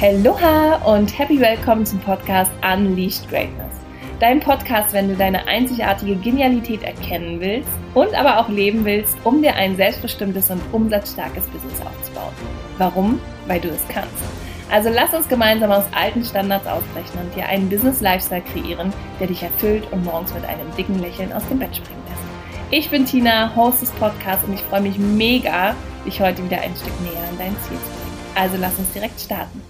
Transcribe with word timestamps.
Aloha 0.00 0.76
und 0.84 1.18
happy 1.18 1.40
welcome 1.40 1.82
zum 1.82 1.98
Podcast 1.98 2.52
Unleashed 2.62 3.28
Greatness. 3.28 3.74
Dein 4.20 4.38
Podcast, 4.38 4.92
wenn 4.92 5.08
du 5.08 5.16
deine 5.16 5.48
einzigartige 5.48 6.14
Genialität 6.14 6.84
erkennen 6.84 7.40
willst 7.40 7.68
und 7.94 8.14
aber 8.14 8.38
auch 8.38 8.48
leben 8.48 8.84
willst, 8.84 9.16
um 9.24 9.42
dir 9.42 9.56
ein 9.56 9.74
selbstbestimmtes 9.74 10.50
und 10.50 10.62
umsatzstarkes 10.70 11.44
Business 11.46 11.80
aufzubauen. 11.80 12.32
Warum? 12.78 13.20
Weil 13.48 13.58
du 13.58 13.70
es 13.70 13.82
kannst. 13.88 14.22
Also 14.70 14.88
lass 14.88 15.12
uns 15.14 15.28
gemeinsam 15.28 15.72
aus 15.72 15.84
alten 15.90 16.22
Standards 16.22 16.68
ausbrechen 16.68 17.18
und 17.20 17.34
dir 17.34 17.46
einen 17.46 17.68
Business-Lifestyle 17.68 18.42
kreieren, 18.42 18.92
der 19.18 19.26
dich 19.26 19.42
erfüllt 19.42 19.90
und 19.90 20.04
morgens 20.04 20.32
mit 20.32 20.44
einem 20.44 20.72
dicken 20.76 21.00
Lächeln 21.00 21.32
aus 21.32 21.42
dem 21.48 21.58
Bett 21.58 21.74
springen 21.74 22.04
lässt. 22.08 22.22
Ich 22.70 22.88
bin 22.88 23.04
Tina, 23.04 23.52
Host 23.56 23.82
des 23.82 23.90
Podcasts 23.90 24.44
und 24.46 24.54
ich 24.54 24.62
freue 24.62 24.82
mich 24.82 24.96
mega, 24.96 25.74
dich 26.06 26.20
heute 26.20 26.44
wieder 26.44 26.60
ein 26.60 26.76
Stück 26.76 27.00
näher 27.00 27.28
an 27.28 27.36
dein 27.36 27.56
Ziel 27.62 27.78
zu 27.78 27.90
bringen. 27.90 28.36
Also 28.36 28.56
lass 28.60 28.78
uns 28.78 28.92
direkt 28.92 29.20
starten. 29.20 29.60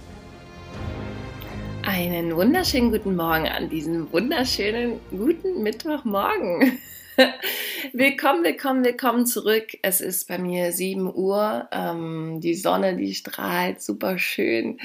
Einen 1.83 2.35
wunderschönen 2.35 2.91
guten 2.91 3.15
Morgen 3.15 3.47
an 3.47 3.69
diesem 3.69 4.11
wunderschönen 4.11 4.99
guten 5.11 5.63
Mittwochmorgen. 5.63 6.79
willkommen, 7.93 8.43
willkommen, 8.43 8.85
willkommen 8.85 9.25
zurück. 9.25 9.67
Es 9.81 9.99
ist 9.99 10.27
bei 10.27 10.37
mir 10.37 10.71
7 10.71 11.13
Uhr. 11.13 11.67
Ähm, 11.71 12.39
die 12.39 12.55
Sonne, 12.55 12.95
die 12.95 13.13
strahlt 13.13 13.81
super 13.81 14.17
schön 14.17 14.79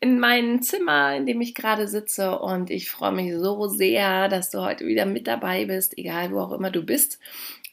in 0.00 0.18
mein 0.18 0.62
Zimmer, 0.62 1.14
in 1.14 1.26
dem 1.26 1.40
ich 1.40 1.54
gerade 1.54 1.86
sitze. 1.86 2.38
Und 2.38 2.70
ich 2.70 2.90
freue 2.90 3.12
mich 3.12 3.34
so 3.34 3.68
sehr, 3.68 4.28
dass 4.28 4.50
du 4.50 4.62
heute 4.62 4.86
wieder 4.86 5.06
mit 5.06 5.26
dabei 5.26 5.66
bist, 5.66 5.96
egal 5.96 6.32
wo 6.32 6.40
auch 6.40 6.52
immer 6.52 6.70
du 6.70 6.82
bist. 6.82 7.20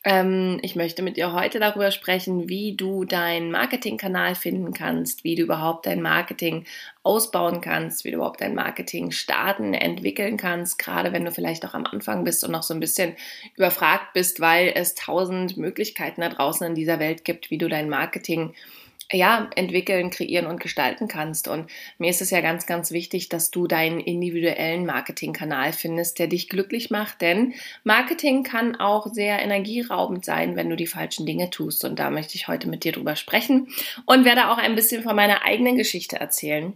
Ähm, 0.06 0.60
ich 0.62 0.76
möchte 0.76 1.02
mit 1.02 1.16
dir 1.16 1.32
heute 1.32 1.60
darüber 1.60 1.90
sprechen, 1.90 2.50
wie 2.50 2.76
du 2.76 3.06
deinen 3.06 3.52
Marketingkanal 3.52 4.36
finden 4.36 4.74
kannst, 4.74 5.24
wie 5.24 5.36
du 5.36 5.44
überhaupt 5.44 5.86
dein 5.86 6.02
Marketing 6.02 6.66
ausbauen 7.04 7.62
kannst, 7.62 8.04
wie 8.04 8.12
du 8.12 8.18
überhaupt 8.18 8.42
dein 8.42 8.54
Marketing 8.54 9.12
starten, 9.12 9.74
entwickeln 9.74 10.36
kannst, 10.36 10.78
gerade 10.78 11.14
wenn 11.14 11.24
du 11.24 11.32
vielleicht 11.32 11.66
auch 11.66 11.74
am 11.74 11.86
Anfang 11.86 12.26
bist 12.26 12.44
und 12.44 12.52
noch 12.52 12.64
so 12.64 12.74
ein 12.74 12.82
bisschen 12.82 13.16
überfragt 13.56 14.03
bist, 14.14 14.40
weil 14.40 14.74
es 14.76 14.96
tausend 14.96 15.58
Möglichkeiten 15.58 16.22
da 16.22 16.30
draußen 16.30 16.68
in 16.68 16.76
dieser 16.76 17.00
Welt 17.00 17.24
gibt, 17.24 17.50
wie 17.52 17.58
du 17.58 17.70
dein 17.70 17.90
Marketing 17.90 18.54
ja, 19.12 19.50
entwickeln, 19.56 20.10
kreieren 20.10 20.48
und 20.48 20.60
gestalten 20.60 21.08
kannst. 21.08 21.48
Und 21.48 21.70
mir 21.98 22.10
ist 22.10 22.22
es 22.22 22.32
ja 22.32 22.42
ganz, 22.42 22.66
ganz 22.66 22.92
wichtig, 22.92 23.30
dass 23.30 23.52
du 23.52 23.68
deinen 23.68 24.00
individuellen 24.00 24.86
Marketingkanal 24.86 25.74
findest, 25.74 26.20
der 26.20 26.28
dich 26.28 26.50
glücklich 26.50 26.90
macht. 26.90 27.22
Denn 27.22 27.54
Marketing 27.84 28.44
kann 28.44 28.76
auch 28.76 29.08
sehr 29.08 29.40
energieraubend 29.40 30.26
sein, 30.26 30.56
wenn 30.56 30.70
du 30.70 30.76
die 30.76 30.88
falschen 30.88 31.26
Dinge 31.26 31.50
tust. 31.50 31.86
Und 31.86 32.00
da 32.00 32.10
möchte 32.10 32.36
ich 32.36 32.48
heute 32.48 32.68
mit 32.68 32.84
dir 32.84 32.92
drüber 32.92 33.16
sprechen 33.16 33.68
und 34.06 34.26
werde 34.26 34.50
auch 34.50 34.58
ein 34.58 34.76
bisschen 34.76 35.04
von 35.04 35.16
meiner 35.16 35.46
eigenen 35.46 35.78
Geschichte 35.78 36.20
erzählen. 36.20 36.74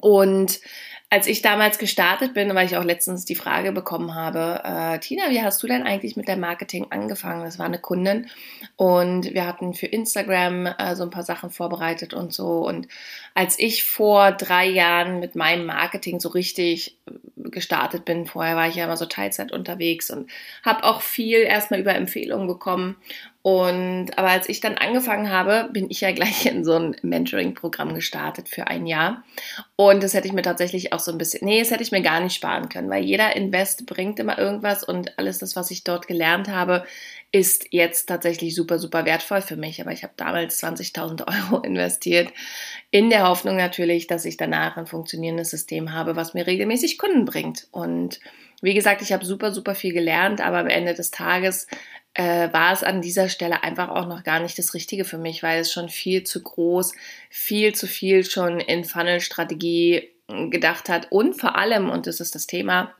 Und 0.00 0.60
als 1.08 1.28
ich 1.28 1.40
damals 1.40 1.78
gestartet 1.78 2.34
bin, 2.34 2.52
weil 2.54 2.66
ich 2.66 2.76
auch 2.76 2.84
letztens 2.84 3.24
die 3.24 3.36
Frage 3.36 3.70
bekommen 3.70 4.14
habe, 4.14 4.60
äh, 4.64 4.98
Tina, 4.98 5.30
wie 5.30 5.40
hast 5.40 5.62
du 5.62 5.68
denn 5.68 5.84
eigentlich 5.84 6.16
mit 6.16 6.28
deinem 6.28 6.40
Marketing 6.40 6.86
angefangen? 6.90 7.44
Das 7.44 7.60
war 7.60 7.66
eine 7.66 7.78
Kundin 7.78 8.26
und 8.74 9.32
wir 9.32 9.46
hatten 9.46 9.72
für 9.72 9.86
Instagram 9.86 10.66
äh, 10.66 10.96
so 10.96 11.04
ein 11.04 11.10
paar 11.10 11.22
Sachen 11.22 11.50
vorbereitet 11.50 12.12
und 12.12 12.32
so. 12.32 12.66
Und 12.66 12.88
als 13.34 13.56
ich 13.58 13.84
vor 13.84 14.32
drei 14.32 14.66
Jahren 14.66 15.20
mit 15.20 15.36
meinem 15.36 15.66
Marketing 15.66 16.18
so 16.18 16.28
richtig 16.30 16.98
gestartet 17.36 18.04
bin, 18.04 18.26
vorher 18.26 18.56
war 18.56 18.68
ich 18.68 18.74
ja 18.74 18.84
immer 18.84 18.96
so 18.96 19.06
Teilzeit 19.06 19.52
unterwegs 19.52 20.10
und 20.10 20.28
habe 20.64 20.82
auch 20.82 21.02
viel 21.02 21.38
erstmal 21.38 21.78
über 21.78 21.94
Empfehlungen 21.94 22.48
bekommen 22.48 22.96
und 23.46 24.18
aber 24.18 24.30
als 24.30 24.48
ich 24.48 24.58
dann 24.58 24.76
angefangen 24.76 25.30
habe, 25.30 25.68
bin 25.72 25.88
ich 25.88 26.00
ja 26.00 26.10
gleich 26.10 26.46
in 26.46 26.64
so 26.64 26.72
ein 26.74 26.96
Mentoring-Programm 27.02 27.94
gestartet 27.94 28.48
für 28.48 28.66
ein 28.66 28.86
Jahr. 28.86 29.22
Und 29.76 30.02
das 30.02 30.14
hätte 30.14 30.26
ich 30.26 30.32
mir 30.32 30.42
tatsächlich 30.42 30.92
auch 30.92 30.98
so 30.98 31.12
ein 31.12 31.18
bisschen, 31.18 31.46
nee, 31.46 31.60
das 31.60 31.70
hätte 31.70 31.84
ich 31.84 31.92
mir 31.92 32.02
gar 32.02 32.18
nicht 32.18 32.34
sparen 32.34 32.68
können, 32.68 32.90
weil 32.90 33.04
jeder 33.04 33.36
Invest 33.36 33.86
bringt 33.86 34.18
immer 34.18 34.36
irgendwas 34.36 34.82
und 34.82 35.16
alles 35.16 35.38
das, 35.38 35.54
was 35.54 35.70
ich 35.70 35.84
dort 35.84 36.08
gelernt 36.08 36.48
habe, 36.48 36.86
ist 37.30 37.68
jetzt 37.70 38.08
tatsächlich 38.08 38.52
super, 38.52 38.80
super 38.80 39.04
wertvoll 39.04 39.42
für 39.42 39.56
mich. 39.56 39.80
Aber 39.80 39.92
ich 39.92 40.02
habe 40.02 40.14
damals 40.16 40.60
20.000 40.64 41.28
Euro 41.52 41.62
investiert, 41.62 42.32
in 42.90 43.10
der 43.10 43.28
Hoffnung 43.28 43.54
natürlich, 43.54 44.08
dass 44.08 44.24
ich 44.24 44.36
danach 44.36 44.76
ein 44.76 44.88
funktionierendes 44.88 45.50
System 45.50 45.92
habe, 45.92 46.16
was 46.16 46.34
mir 46.34 46.48
regelmäßig 46.48 46.98
Kunden 46.98 47.24
bringt. 47.24 47.68
Und 47.70 48.18
wie 48.60 48.74
gesagt, 48.74 49.02
ich 49.02 49.12
habe 49.12 49.24
super, 49.24 49.52
super 49.52 49.76
viel 49.76 49.92
gelernt, 49.92 50.40
aber 50.40 50.58
am 50.58 50.68
Ende 50.68 50.94
des 50.94 51.12
Tages 51.12 51.68
äh, 52.16 52.50
war 52.52 52.72
es 52.72 52.82
an 52.82 53.02
dieser 53.02 53.28
Stelle 53.28 53.62
einfach 53.62 53.90
auch 53.90 54.06
noch 54.06 54.24
gar 54.24 54.40
nicht 54.40 54.58
das 54.58 54.72
Richtige 54.72 55.04
für 55.04 55.18
mich, 55.18 55.42
weil 55.42 55.60
es 55.60 55.70
schon 55.70 55.90
viel 55.90 56.24
zu 56.24 56.42
groß, 56.42 56.92
viel 57.28 57.74
zu 57.74 57.86
viel 57.86 58.24
schon 58.24 58.58
in 58.58 58.84
Funnel-Strategie 58.84 60.08
gedacht 60.26 60.88
hat. 60.88 61.08
Und 61.12 61.38
vor 61.38 61.56
allem, 61.56 61.90
und 61.90 62.06
das 62.06 62.20
ist 62.20 62.34
das 62.34 62.46
Thema, 62.46 62.94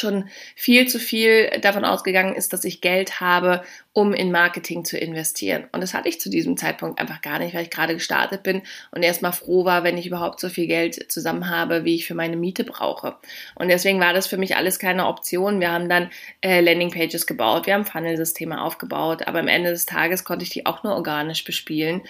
schon 0.00 0.28
viel 0.54 0.88
zu 0.88 0.98
viel 0.98 1.50
davon 1.60 1.84
ausgegangen 1.84 2.34
ist, 2.34 2.52
dass 2.52 2.64
ich 2.64 2.80
Geld 2.80 3.20
habe, 3.20 3.62
um 3.92 4.14
in 4.14 4.30
Marketing 4.30 4.84
zu 4.84 4.96
investieren. 4.96 5.64
Und 5.72 5.80
das 5.80 5.94
hatte 5.94 6.08
ich 6.08 6.20
zu 6.20 6.30
diesem 6.30 6.56
Zeitpunkt 6.56 7.00
einfach 7.00 7.20
gar 7.20 7.38
nicht, 7.38 7.54
weil 7.54 7.62
ich 7.62 7.70
gerade 7.70 7.94
gestartet 7.94 8.42
bin 8.42 8.62
und 8.92 9.02
erstmal 9.02 9.32
froh 9.32 9.64
war, 9.64 9.84
wenn 9.84 9.98
ich 9.98 10.06
überhaupt 10.06 10.40
so 10.40 10.48
viel 10.48 10.66
Geld 10.66 11.10
zusammen 11.10 11.50
habe, 11.50 11.84
wie 11.84 11.96
ich 11.96 12.06
für 12.06 12.14
meine 12.14 12.36
Miete 12.36 12.64
brauche. 12.64 13.16
Und 13.54 13.68
deswegen 13.68 14.00
war 14.00 14.12
das 14.12 14.26
für 14.26 14.36
mich 14.36 14.56
alles 14.56 14.78
keine 14.78 15.06
Option. 15.06 15.60
Wir 15.60 15.72
haben 15.72 15.88
dann 15.88 16.10
äh, 16.40 16.60
Landingpages 16.60 17.26
gebaut, 17.26 17.66
wir 17.66 17.74
haben 17.74 17.84
Funnelsysteme 17.84 18.62
aufgebaut, 18.62 19.26
aber 19.26 19.40
am 19.40 19.48
Ende 19.48 19.70
des 19.70 19.86
Tages 19.86 20.24
konnte 20.24 20.44
ich 20.44 20.50
die 20.50 20.66
auch 20.66 20.84
nur 20.84 20.94
organisch 20.94 21.44
bespielen. 21.44 22.02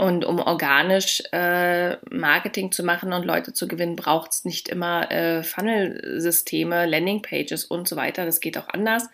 Und 0.00 0.24
um 0.24 0.38
organisch 0.38 1.22
äh, 1.30 1.98
Marketing 2.10 2.72
zu 2.72 2.82
machen 2.82 3.12
und 3.12 3.26
Leute 3.26 3.52
zu 3.52 3.68
gewinnen, 3.68 3.96
braucht 3.96 4.32
es 4.32 4.46
nicht 4.46 4.70
immer 4.70 5.10
äh, 5.10 5.42
Funnel-Systeme, 5.42 6.86
Landingpages 6.86 7.66
und 7.66 7.86
so 7.86 7.96
weiter. 7.96 8.24
Das 8.24 8.40
geht 8.40 8.56
auch 8.56 8.70
anders. 8.70 9.10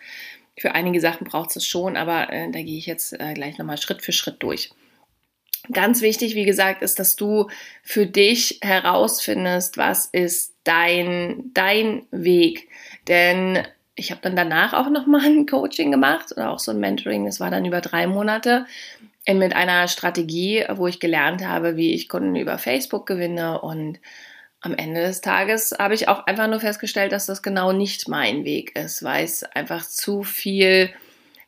Für 0.57 0.75
einige 0.75 1.01
Sachen 1.01 1.27
braucht 1.27 1.53
es 1.57 1.65
schon, 1.65 1.97
aber 1.97 2.31
äh, 2.31 2.49
da 2.51 2.61
gehe 2.61 2.77
ich 2.77 2.85
jetzt 2.85 3.11
äh, 3.19 3.33
gleich 3.33 3.57
nochmal 3.57 3.77
Schritt 3.77 4.01
für 4.01 4.13
Schritt 4.13 4.37
durch. 4.39 4.69
Ganz 5.73 6.01
wichtig, 6.01 6.35
wie 6.35 6.45
gesagt, 6.45 6.81
ist, 6.81 6.99
dass 6.99 7.17
du 7.17 7.49
für 7.83 8.05
dich 8.05 8.59
herausfindest, 8.61 9.75
was 9.75 10.05
ist 10.05 10.55
dein, 10.63 11.51
dein 11.53 12.03
Weg. 12.11 12.69
Denn 13.09 13.67
ich 13.95 14.11
habe 14.11 14.21
dann 14.21 14.37
danach 14.37 14.71
auch 14.71 14.89
nochmal 14.89 15.25
ein 15.25 15.47
Coaching 15.47 15.91
gemacht 15.91 16.31
oder 16.31 16.49
auch 16.49 16.59
so 16.59 16.71
ein 16.71 16.79
Mentoring. 16.79 17.25
Das 17.25 17.41
war 17.41 17.51
dann 17.51 17.65
über 17.65 17.81
drei 17.81 18.07
Monate 18.07 18.65
mit 19.33 19.55
einer 19.55 19.87
Strategie, 19.87 20.65
wo 20.69 20.87
ich 20.87 20.99
gelernt 20.99 21.45
habe, 21.45 21.75
wie 21.75 21.93
ich 21.93 22.07
Kunden 22.07 22.35
über 22.35 22.57
Facebook 22.57 23.05
gewinne 23.05 23.61
und 23.61 23.99
am 24.61 24.73
Ende 24.73 25.01
des 25.01 25.21
Tages 25.21 25.75
habe 25.77 25.93
ich 25.93 26.07
auch 26.07 26.25
einfach 26.25 26.47
nur 26.47 26.59
festgestellt, 26.59 27.11
dass 27.11 27.25
das 27.25 27.41
genau 27.41 27.71
nicht 27.71 28.07
mein 28.07 28.43
Weg 28.43 28.75
ist, 28.77 29.03
weil 29.03 29.23
es 29.23 29.43
einfach 29.43 29.87
zu 29.87 30.23
viel, 30.23 30.89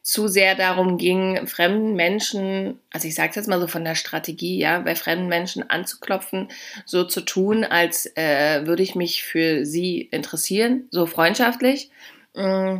zu 0.01 0.27
sehr 0.27 0.55
darum 0.55 0.97
ging, 0.97 1.47
fremden 1.47 1.95
Menschen, 1.95 2.79
also 2.91 3.07
ich 3.07 3.15
sage 3.15 3.31
es 3.31 3.35
jetzt 3.35 3.47
mal 3.47 3.59
so 3.59 3.67
von 3.67 3.83
der 3.83 3.95
Strategie, 3.95 4.59
ja, 4.59 4.79
bei 4.79 4.95
fremden 4.95 5.27
Menschen 5.27 5.67
anzuklopfen, 5.69 6.49
so 6.85 7.03
zu 7.03 7.21
tun, 7.21 7.63
als 7.63 8.05
äh, 8.15 8.65
würde 8.65 8.83
ich 8.83 8.95
mich 8.95 9.23
für 9.23 9.65
sie 9.65 10.01
interessieren, 10.01 10.87
so 10.91 11.05
freundschaftlich. 11.05 11.91
Mm. 12.35 12.79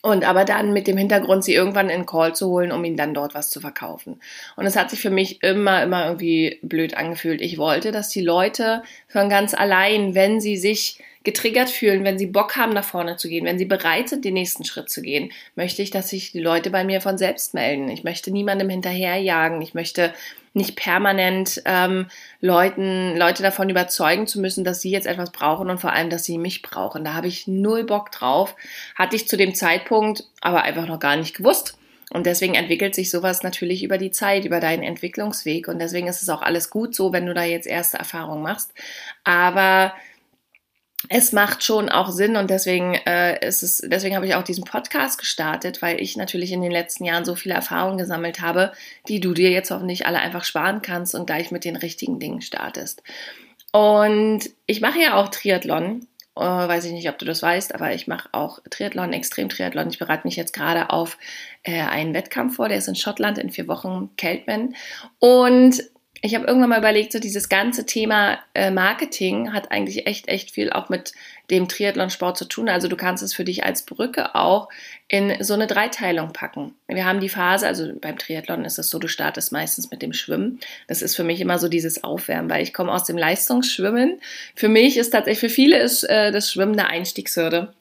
Und 0.00 0.24
aber 0.24 0.44
dann 0.44 0.72
mit 0.72 0.86
dem 0.86 0.96
Hintergrund, 0.96 1.44
sie 1.44 1.54
irgendwann 1.54 1.90
in 1.90 2.06
Call 2.06 2.34
zu 2.34 2.48
holen, 2.48 2.70
um 2.70 2.84
ihnen 2.84 2.96
dann 2.96 3.14
dort 3.14 3.34
was 3.34 3.50
zu 3.50 3.60
verkaufen. 3.60 4.20
Und 4.56 4.66
es 4.66 4.76
hat 4.76 4.90
sich 4.90 5.00
für 5.00 5.10
mich 5.10 5.42
immer, 5.42 5.82
immer 5.82 6.06
irgendwie 6.06 6.60
blöd 6.62 6.96
angefühlt. 6.96 7.40
Ich 7.40 7.58
wollte, 7.58 7.90
dass 7.90 8.08
die 8.08 8.22
Leute 8.22 8.82
von 9.08 9.28
ganz 9.28 9.54
allein, 9.54 10.14
wenn 10.14 10.40
sie 10.40 10.56
sich 10.56 11.02
getriggert 11.28 11.68
fühlen, 11.68 12.04
wenn 12.04 12.18
sie 12.18 12.26
Bock 12.26 12.56
haben, 12.56 12.72
nach 12.72 12.86
vorne 12.86 13.18
zu 13.18 13.28
gehen, 13.28 13.44
wenn 13.44 13.58
sie 13.58 13.66
bereit 13.66 14.08
sind, 14.08 14.24
den 14.24 14.32
nächsten 14.32 14.64
Schritt 14.64 14.88
zu 14.88 15.02
gehen, 15.02 15.30
möchte 15.56 15.82
ich, 15.82 15.90
dass 15.90 16.08
sich 16.08 16.32
die 16.32 16.40
Leute 16.40 16.70
bei 16.70 16.84
mir 16.84 17.02
von 17.02 17.18
selbst 17.18 17.52
melden. 17.52 17.90
Ich 17.90 18.02
möchte 18.02 18.30
niemandem 18.30 18.70
hinterherjagen. 18.70 19.60
Ich 19.60 19.74
möchte 19.74 20.14
nicht 20.54 20.74
permanent 20.74 21.60
ähm, 21.66 22.06
Leuten, 22.40 23.14
Leute 23.14 23.42
davon 23.42 23.68
überzeugen 23.68 24.26
zu 24.26 24.40
müssen, 24.40 24.64
dass 24.64 24.80
sie 24.80 24.90
jetzt 24.90 25.06
etwas 25.06 25.30
brauchen 25.30 25.68
und 25.68 25.82
vor 25.82 25.92
allem, 25.92 26.08
dass 26.08 26.24
sie 26.24 26.38
mich 26.38 26.62
brauchen. 26.62 27.04
Da 27.04 27.12
habe 27.12 27.26
ich 27.26 27.46
null 27.46 27.84
Bock 27.84 28.10
drauf. 28.10 28.56
Hatte 28.94 29.14
ich 29.14 29.28
zu 29.28 29.36
dem 29.36 29.54
Zeitpunkt 29.54 30.24
aber 30.40 30.62
einfach 30.62 30.86
noch 30.86 30.98
gar 30.98 31.16
nicht 31.16 31.36
gewusst. 31.36 31.76
Und 32.08 32.24
deswegen 32.24 32.54
entwickelt 32.54 32.94
sich 32.94 33.10
sowas 33.10 33.42
natürlich 33.42 33.84
über 33.84 33.98
die 33.98 34.12
Zeit, 34.12 34.46
über 34.46 34.60
deinen 34.60 34.82
Entwicklungsweg. 34.82 35.68
Und 35.68 35.78
deswegen 35.78 36.06
ist 36.06 36.22
es 36.22 36.30
auch 36.30 36.40
alles 36.40 36.70
gut 36.70 36.94
so, 36.94 37.12
wenn 37.12 37.26
du 37.26 37.34
da 37.34 37.44
jetzt 37.44 37.66
erste 37.66 37.98
Erfahrungen 37.98 38.42
machst. 38.42 38.72
Aber 39.24 39.92
es 41.08 41.32
macht 41.32 41.62
schon 41.62 41.88
auch 41.88 42.10
Sinn 42.10 42.36
und 42.36 42.50
deswegen 42.50 42.94
äh, 42.94 43.46
ist 43.46 43.62
es, 43.62 43.82
deswegen 43.84 44.16
habe 44.16 44.26
ich 44.26 44.34
auch 44.34 44.42
diesen 44.42 44.64
Podcast 44.64 45.18
gestartet, 45.18 45.80
weil 45.80 46.00
ich 46.00 46.16
natürlich 46.16 46.50
in 46.50 46.60
den 46.60 46.72
letzten 46.72 47.04
Jahren 47.04 47.24
so 47.24 47.36
viele 47.36 47.54
Erfahrungen 47.54 47.98
gesammelt 47.98 48.40
habe, 48.40 48.72
die 49.06 49.20
du 49.20 49.32
dir 49.32 49.50
jetzt 49.50 49.70
hoffentlich 49.70 50.06
alle 50.06 50.18
einfach 50.18 50.44
sparen 50.44 50.82
kannst 50.82 51.14
und 51.14 51.26
gleich 51.26 51.50
mit 51.52 51.64
den 51.64 51.76
richtigen 51.76 52.18
Dingen 52.18 52.42
startest. 52.42 53.02
Und 53.70 54.50
ich 54.66 54.80
mache 54.80 55.00
ja 55.00 55.14
auch 55.14 55.28
Triathlon. 55.28 56.06
Äh, 56.34 56.40
weiß 56.40 56.84
ich 56.86 56.92
nicht, 56.92 57.08
ob 57.08 57.18
du 57.18 57.24
das 57.24 57.42
weißt, 57.42 57.74
aber 57.74 57.94
ich 57.94 58.08
mache 58.08 58.28
auch 58.32 58.58
Triathlon, 58.68 59.12
Extrem-Triathlon. 59.12 59.88
Ich 59.90 59.98
bereite 59.98 60.26
mich 60.26 60.36
jetzt 60.36 60.52
gerade 60.52 60.90
auf 60.90 61.16
äh, 61.62 61.80
einen 61.80 62.12
Wettkampf 62.12 62.56
vor, 62.56 62.68
der 62.68 62.78
ist 62.78 62.88
in 62.88 62.96
Schottland 62.96 63.38
in 63.38 63.50
vier 63.50 63.68
Wochen, 63.68 64.10
Keltman. 64.16 64.74
Und 65.20 65.82
ich 66.20 66.34
habe 66.34 66.46
irgendwann 66.46 66.70
mal 66.70 66.78
überlegt, 66.78 67.12
so 67.12 67.18
dieses 67.18 67.48
ganze 67.48 67.86
Thema 67.86 68.38
äh, 68.54 68.70
Marketing 68.70 69.52
hat 69.52 69.70
eigentlich 69.70 70.06
echt, 70.06 70.28
echt 70.28 70.50
viel 70.50 70.70
auch 70.70 70.88
mit 70.88 71.12
dem 71.50 71.68
Triathlonsport 71.68 72.36
zu 72.36 72.44
tun. 72.44 72.68
Also 72.68 72.88
du 72.88 72.96
kannst 72.96 73.22
es 73.22 73.34
für 73.34 73.44
dich 73.44 73.64
als 73.64 73.84
Brücke 73.84 74.34
auch 74.34 74.68
in 75.06 75.42
so 75.42 75.54
eine 75.54 75.66
Dreiteilung 75.66 76.32
packen. 76.32 76.74
Wir 76.88 77.04
haben 77.04 77.20
die 77.20 77.28
Phase, 77.28 77.66
also 77.66 77.92
beim 78.00 78.18
Triathlon 78.18 78.64
ist 78.64 78.78
es 78.78 78.90
so, 78.90 78.98
du 78.98 79.08
startest 79.08 79.52
meistens 79.52 79.90
mit 79.90 80.02
dem 80.02 80.12
Schwimmen. 80.12 80.60
Das 80.88 81.02
ist 81.02 81.16
für 81.16 81.24
mich 81.24 81.40
immer 81.40 81.58
so 81.58 81.68
dieses 81.68 82.04
Aufwärmen, 82.04 82.50
weil 82.50 82.62
ich 82.62 82.74
komme 82.74 82.92
aus 82.92 83.04
dem 83.04 83.16
Leistungsschwimmen. 83.16 84.20
Für 84.54 84.68
mich 84.68 84.96
ist 84.96 85.10
tatsächlich, 85.10 85.40
für 85.40 85.54
viele 85.54 85.78
ist 85.78 86.04
äh, 86.04 86.32
das 86.32 86.50
Schwimmen 86.50 86.78
eine 86.78 86.88
Einstiegshürde 86.88 87.72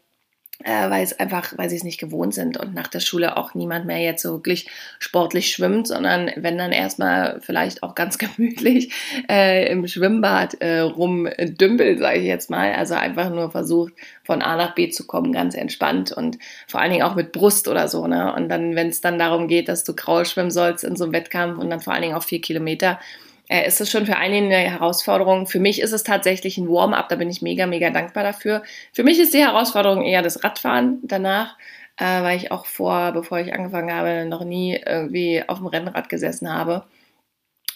äh, 0.64 0.90
weil 0.90 1.04
es 1.04 1.20
einfach, 1.20 1.54
weil 1.58 1.70
sie 1.70 1.76
es 1.76 1.84
nicht 1.84 2.00
gewohnt 2.00 2.34
sind 2.34 2.58
und 2.58 2.74
nach 2.74 2.88
der 2.88 3.00
Schule 3.00 3.38
auch 3.38 3.54
niemand 3.54 3.86
mehr 3.86 4.00
jetzt 4.00 4.24
so 4.24 4.34
wirklich 4.34 4.68
sportlich 4.98 5.52
schwimmt, 5.52 5.88
sondern 5.88 6.32
wenn 6.36 6.58
dann 6.58 6.72
erstmal 6.72 7.40
vielleicht 7.42 7.84
auch 7.84 7.94
ganz 7.94 8.18
gemütlich 8.18 8.92
äh, 9.30 9.72
im 9.72 9.88
Schwimmbad 9.88 10.56
äh, 10.56 10.80
rumdümpelt, 10.80 12.00
sage 12.00 12.20
ich 12.20 12.26
jetzt 12.26 12.50
mal. 12.50 12.74
Also 12.74 12.96
einfach 12.96 13.30
nur 13.30 13.52
versucht, 13.52 13.94
von 14.24 14.42
A 14.42 14.58
nach 14.58 14.74
B 14.74 14.90
zu 14.90 15.06
kommen, 15.06 15.32
ganz 15.32 15.54
entspannt 15.56 16.12
und 16.12 16.40
vor 16.68 16.82
allen 16.82 16.92
Dingen 16.92 17.04
auch 17.04 17.16
mit 17.16 17.32
Brust 17.32 17.68
oder 17.68 17.88
so. 17.88 18.08
Ne? 18.08 18.34
Und 18.34 18.50
dann, 18.50 18.76
wenn 18.76 18.90
es 18.90 19.02
dann 19.02 19.20
darum 19.20 19.48
geht, 19.48 19.70
dass 19.70 19.84
du 19.84 19.96
Kraul 19.96 20.26
schwimmen 20.26 20.52
sollst 20.52 20.84
in 20.84 20.96
so 20.96 21.04
einem 21.04 21.14
Wettkampf 21.14 21.60
und 21.60 21.70
dann 21.70 21.82
vor 21.82 21.94
allen 21.94 22.02
Dingen 22.02 22.16
auch 22.16 22.24
vier 22.24 22.42
Kilometer, 22.42 23.00
äh, 23.48 23.68
ist 23.68 23.82
es 23.82 23.90
schon 23.90 24.06
für 24.06 24.18
einige 24.18 24.46
eine 24.46 24.70
Herausforderung. 24.70 25.48
Für 25.48 25.60
mich 25.60 25.82
ist 25.82 25.94
es 25.94 26.04
tatsächlich 26.04 26.58
ein 26.58 26.70
Warm-up, 26.70 27.10
da 27.10 27.16
bin 27.16 27.30
ich 27.30 27.42
mega, 27.42 27.66
mega 27.66 27.90
dankbar 27.90 28.24
dafür. 28.24 28.64
Für 28.94 29.04
mich 29.04 29.20
ist 29.20 29.34
die 29.34 29.46
Herausforderung 29.46 30.04
eher 30.04 30.22
das 30.22 30.44
Radfahren 30.44 31.00
danach, 31.04 31.58
äh, 31.98 32.22
weil 32.24 32.38
ich 32.38 32.52
auch 32.52 32.66
vor, 32.66 33.12
bevor 33.14 33.40
ich 33.40 33.54
angefangen 33.54 33.94
habe, 33.94 34.26
noch 34.26 34.44
nie 34.44 34.80
irgendwie 34.86 35.44
auf 35.48 35.60
dem 35.60 35.68
Rennrad 35.68 36.10
gesessen 36.10 36.52
habe. 36.54 36.86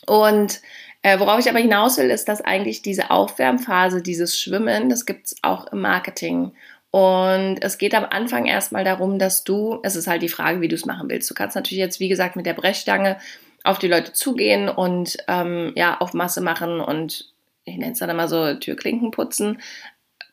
Und 0.05 0.61
äh, 1.03 1.19
worauf 1.19 1.39
ich 1.39 1.49
aber 1.49 1.59
hinaus 1.59 1.97
will, 1.97 2.09
ist, 2.09 2.27
dass 2.27 2.41
eigentlich 2.41 2.81
diese 2.81 3.09
Aufwärmphase, 3.09 4.01
dieses 4.01 4.39
Schwimmen, 4.39 4.89
das 4.89 5.05
gibt 5.05 5.27
es 5.27 5.35
auch 5.41 5.67
im 5.71 5.81
Marketing. 5.81 6.51
Und 6.91 7.59
es 7.61 7.77
geht 7.77 7.95
am 7.95 8.05
Anfang 8.05 8.45
erstmal 8.45 8.83
darum, 8.83 9.17
dass 9.17 9.45
du, 9.45 9.79
es 9.83 9.95
ist 9.95 10.07
halt 10.07 10.21
die 10.21 10.29
Frage, 10.29 10.59
wie 10.59 10.67
du 10.67 10.75
es 10.75 10.85
machen 10.85 11.09
willst. 11.09 11.29
Du 11.29 11.33
kannst 11.33 11.55
natürlich 11.55 11.79
jetzt, 11.79 12.01
wie 12.01 12.09
gesagt, 12.09 12.35
mit 12.35 12.45
der 12.45 12.53
Brechstange 12.53 13.17
auf 13.63 13.79
die 13.79 13.87
Leute 13.87 14.13
zugehen 14.13 14.69
und 14.69 15.17
ähm, 15.27 15.73
ja, 15.75 15.97
auf 15.99 16.13
Masse 16.13 16.41
machen 16.41 16.79
und 16.79 17.31
ich 17.65 17.77
nenne 17.77 17.93
es 17.93 17.99
dann 17.99 18.09
immer 18.09 18.27
so 18.27 18.55
Türklinken 18.55 19.11
putzen, 19.11 19.59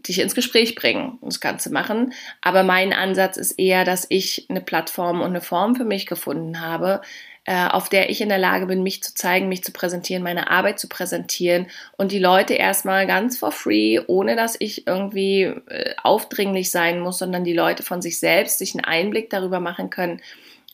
dich 0.06 0.20
ins 0.20 0.34
Gespräch 0.34 0.74
bringen, 0.74 1.18
das 1.22 1.40
Ganze 1.40 1.70
machen. 1.70 2.12
Aber 2.40 2.62
mein 2.62 2.92
Ansatz 2.92 3.36
ist 3.36 3.52
eher, 3.52 3.84
dass 3.84 4.06
ich 4.08 4.46
eine 4.48 4.60
Plattform 4.60 5.20
und 5.20 5.28
eine 5.28 5.40
Form 5.40 5.74
für 5.74 5.84
mich 5.84 6.06
gefunden 6.06 6.60
habe, 6.60 7.02
äh, 7.44 7.66
auf 7.66 7.88
der 7.88 8.10
ich 8.10 8.20
in 8.20 8.28
der 8.28 8.38
Lage 8.38 8.66
bin, 8.66 8.82
mich 8.82 9.02
zu 9.02 9.14
zeigen, 9.14 9.48
mich 9.48 9.64
zu 9.64 9.72
präsentieren, 9.72 10.22
meine 10.22 10.50
Arbeit 10.50 10.78
zu 10.78 10.88
präsentieren 10.88 11.66
und 11.96 12.12
die 12.12 12.18
Leute 12.18 12.54
erstmal 12.54 13.06
ganz 13.06 13.38
for 13.38 13.52
free, 13.52 14.00
ohne 14.06 14.36
dass 14.36 14.56
ich 14.58 14.86
irgendwie 14.86 15.42
äh, 15.42 15.94
aufdringlich 16.02 16.70
sein 16.70 17.00
muss, 17.00 17.18
sondern 17.18 17.44
die 17.44 17.54
Leute 17.54 17.82
von 17.82 18.02
sich 18.02 18.20
selbst 18.20 18.58
sich 18.58 18.74
einen 18.74 18.84
Einblick 18.84 19.30
darüber 19.30 19.60
machen 19.60 19.90
können, 19.90 20.20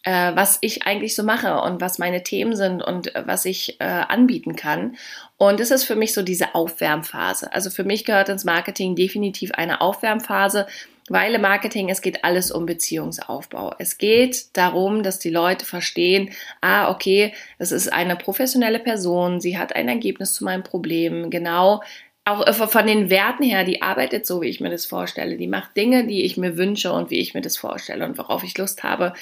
äh, 0.04 0.32
was 0.34 0.58
ich 0.60 0.86
eigentlich 0.86 1.14
so 1.14 1.22
mache 1.22 1.60
und 1.60 1.80
was 1.80 1.98
meine 1.98 2.22
Themen 2.22 2.54
sind 2.54 2.82
und 2.82 3.14
äh, 3.14 3.22
was 3.26 3.44
ich 3.44 3.80
äh, 3.80 3.84
anbieten 3.84 4.54
kann. 4.54 4.96
Und 5.36 5.60
das 5.60 5.70
ist 5.70 5.84
für 5.84 5.96
mich 5.96 6.12
so 6.12 6.22
diese 6.22 6.54
Aufwärmphase. 6.54 7.52
Also 7.52 7.70
für 7.70 7.84
mich 7.84 8.04
gehört 8.04 8.28
ins 8.28 8.44
Marketing 8.44 8.94
definitiv 8.94 9.52
eine 9.52 9.80
Aufwärmphase, 9.80 10.66
weil 11.08 11.34
im 11.34 11.42
Marketing, 11.42 11.90
es 11.90 12.00
geht 12.00 12.24
alles 12.24 12.50
um 12.50 12.64
Beziehungsaufbau. 12.66 13.74
Es 13.78 13.98
geht 13.98 14.56
darum, 14.56 15.02
dass 15.02 15.18
die 15.18 15.30
Leute 15.30 15.66
verstehen, 15.66 16.30
ah, 16.60 16.90
okay, 16.90 17.34
das 17.58 17.72
ist 17.72 17.92
eine 17.92 18.16
professionelle 18.16 18.78
Person, 18.78 19.40
sie 19.40 19.58
hat 19.58 19.74
ein 19.74 19.88
Ergebnis 19.88 20.34
zu 20.34 20.44
meinem 20.44 20.62
Problem, 20.62 21.30
genau 21.30 21.82
auch 22.26 22.54
von 22.54 22.86
den 22.86 23.10
Werten 23.10 23.42
her, 23.42 23.64
die 23.64 23.82
arbeitet 23.82 24.24
so, 24.24 24.40
wie 24.40 24.48
ich 24.48 24.60
mir 24.60 24.70
das 24.70 24.86
vorstelle. 24.86 25.36
Die 25.36 25.46
macht 25.46 25.76
Dinge, 25.76 26.06
die 26.06 26.22
ich 26.22 26.38
mir 26.38 26.56
wünsche 26.56 26.90
und 26.90 27.10
wie 27.10 27.20
ich 27.20 27.34
mir 27.34 27.42
das 27.42 27.58
vorstelle 27.58 28.06
und 28.06 28.16
worauf 28.16 28.42
ich 28.44 28.56
Lust 28.56 28.82
habe. 28.82 29.12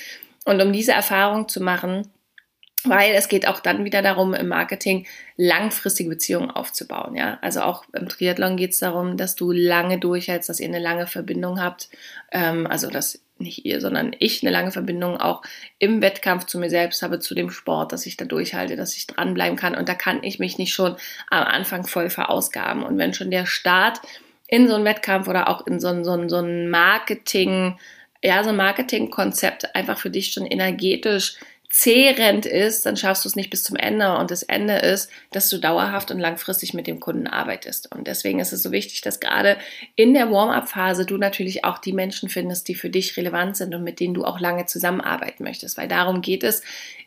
Und 0.44 0.60
um 0.60 0.72
diese 0.72 0.92
Erfahrung 0.92 1.48
zu 1.48 1.62
machen, 1.62 2.10
weil 2.84 3.14
es 3.14 3.28
geht 3.28 3.46
auch 3.46 3.60
dann 3.60 3.84
wieder 3.84 4.02
darum, 4.02 4.34
im 4.34 4.48
Marketing 4.48 5.06
langfristige 5.36 6.10
Beziehungen 6.10 6.50
aufzubauen. 6.50 7.14
Ja? 7.14 7.38
Also 7.40 7.60
auch 7.62 7.84
im 7.92 8.08
Triathlon 8.08 8.56
geht 8.56 8.72
es 8.72 8.80
darum, 8.80 9.16
dass 9.16 9.36
du 9.36 9.52
lange 9.52 9.98
durchhältst, 9.98 10.48
dass 10.48 10.58
ihr 10.58 10.68
eine 10.68 10.80
lange 10.80 11.06
Verbindung 11.06 11.60
habt. 11.60 11.90
Ähm, 12.32 12.66
also 12.66 12.90
dass 12.90 13.20
nicht 13.38 13.64
ihr, 13.64 13.80
sondern 13.80 14.14
ich 14.18 14.42
eine 14.42 14.52
lange 14.52 14.70
Verbindung 14.70 15.16
auch 15.16 15.42
im 15.78 16.00
Wettkampf 16.00 16.46
zu 16.46 16.58
mir 16.58 16.70
selbst 16.70 17.02
habe, 17.02 17.18
zu 17.18 17.34
dem 17.34 17.50
Sport, 17.50 17.92
dass 17.92 18.06
ich 18.06 18.16
da 18.16 18.24
durchhalte, 18.24 18.76
dass 18.76 18.96
ich 18.96 19.06
dranbleiben 19.06 19.56
kann. 19.56 19.74
Und 19.74 19.88
da 19.88 19.94
kann 19.94 20.22
ich 20.22 20.38
mich 20.38 20.58
nicht 20.58 20.72
schon 20.72 20.96
am 21.30 21.44
Anfang 21.44 21.86
voll 21.86 22.08
verausgaben. 22.08 22.82
Und 22.82 22.98
wenn 22.98 23.14
schon 23.14 23.30
der 23.30 23.46
Start 23.46 24.00
in 24.46 24.68
so 24.68 24.74
einen 24.74 24.84
Wettkampf 24.84 25.28
oder 25.28 25.48
auch 25.48 25.66
in 25.66 25.80
so 25.80 25.88
ein, 25.88 26.04
so 26.04 26.12
ein, 26.12 26.28
so 26.28 26.36
ein 26.36 26.70
Marketing, 26.70 27.78
ja, 28.22 28.42
so 28.44 28.50
ein 28.50 28.56
Marketingkonzept 28.56 29.74
einfach 29.74 29.98
für 29.98 30.10
dich 30.10 30.32
schon 30.32 30.46
energetisch 30.46 31.36
zehrend 31.72 32.44
ist, 32.44 32.84
dann 32.84 32.98
schaffst 32.98 33.24
du 33.24 33.30
es 33.30 33.34
nicht 33.34 33.48
bis 33.48 33.62
zum 33.62 33.76
Ende. 33.76 34.19
Und 34.19 34.30
das 34.30 34.42
Ende 34.42 34.74
ist, 34.74 35.10
dass 35.30 35.48
du 35.48 35.56
dauerhaft 35.56 36.10
und 36.10 36.19
langfristig 36.19 36.74
mit 36.74 36.86
dem 36.86 37.00
Kunden 37.00 37.26
arbeitest. 37.26 37.90
Und 37.90 38.06
deswegen 38.06 38.40
ist 38.40 38.52
es 38.52 38.62
so 38.62 38.72
wichtig, 38.72 39.00
dass 39.00 39.20
gerade 39.20 39.56
in 39.96 40.12
der 40.12 40.30
Warm-up-Phase 40.30 41.06
du 41.06 41.16
natürlich 41.16 41.64
auch 41.64 41.78
die 41.78 41.94
Menschen 41.94 42.28
findest, 42.28 42.69
die 42.69 42.74
für 42.74 42.90
dich 42.90 43.16
relevant 43.16 43.56
sind 43.56 43.74
und 43.74 43.84
mit 43.84 44.00
denen 44.00 44.12
du 44.12 44.25
auch 44.25 44.38
lange 44.38 44.66
zusammenarbeiten 44.66 45.44
möchtest. 45.44 45.78
Weil 45.78 45.88
darum 45.88 46.20
geht 46.20 46.44
es 46.44 46.60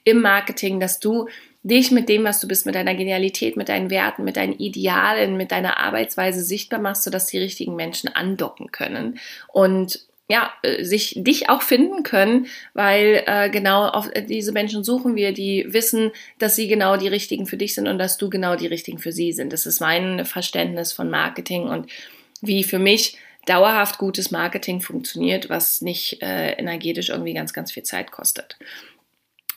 im 0.04 0.22
Marketing, 0.22 0.80
dass 0.80 1.00
du 1.00 1.28
dich 1.62 1.92
mit 1.92 2.10
dem, 2.10 2.24
was 2.24 2.40
du 2.40 2.48
bist, 2.48 2.66
mit 2.66 2.74
deiner 2.74 2.96
Genialität, 2.96 3.58
mit 3.58 3.70
deinen 3.70 3.92
Werten, 3.92 4.24
mit 4.24 4.36
deinen 4.36 4.54
Idealen, 4.54 5.38
mit 5.38 5.52
deiner 5.52 5.80
Arbeitsweise 5.80 6.44
sichtbar 6.44 6.80
machst, 6.80 7.04
sodass 7.04 7.28
die 7.28 7.38
richtigen 7.38 7.76
Menschen 7.76 8.08
andocken 8.08 8.72
können. 8.72 9.20
Und 9.48 10.05
ja, 10.28 10.52
äh, 10.64 10.84
sich 10.84 11.14
dich 11.18 11.50
auch 11.50 11.62
finden 11.62 12.04
können, 12.04 12.48
weil 12.74 13.24
äh, 13.28 13.50
genau 13.50 13.88
auf 13.88 14.10
äh, 14.14 14.24
diese 14.24 14.52
Menschen 14.52 14.84
suchen 14.84 15.16
wir, 15.16 15.34
die 15.34 15.66
wissen, 15.68 16.12
dass 16.40 16.56
sie 16.56 16.68
genau 16.68 16.98
die 16.98 17.08
richtigen 17.08 17.46
für 17.46 17.58
dich 17.58 17.76
sind 17.76 17.88
und 17.88 18.00
dass 18.00 18.18
du 18.18 18.30
genau 18.30 18.56
die 18.56 18.68
richtigen 18.68 18.98
für 18.98 19.12
sie 19.12 19.34
sind. 19.34 19.54
Das 19.54 19.66
ist 19.66 19.80
mein 19.80 20.26
Verständnis 20.26 20.94
von 20.94 21.10
Marketing 21.10 21.64
und 21.68 21.92
wie 22.42 22.64
für 22.64 22.80
mich 22.80 23.18
dauerhaft 23.46 24.00
gutes 24.00 24.32
Marketing 24.32 24.82
funktioniert, 24.82 25.50
was 25.50 25.82
nicht 25.82 26.22
äh, 26.24 26.54
energetisch 26.54 27.10
irgendwie 27.10 27.34
ganz, 27.34 27.54
ganz 27.54 27.72
viel 27.72 27.84
Zeit 27.84 28.12
kostet. 28.12 28.58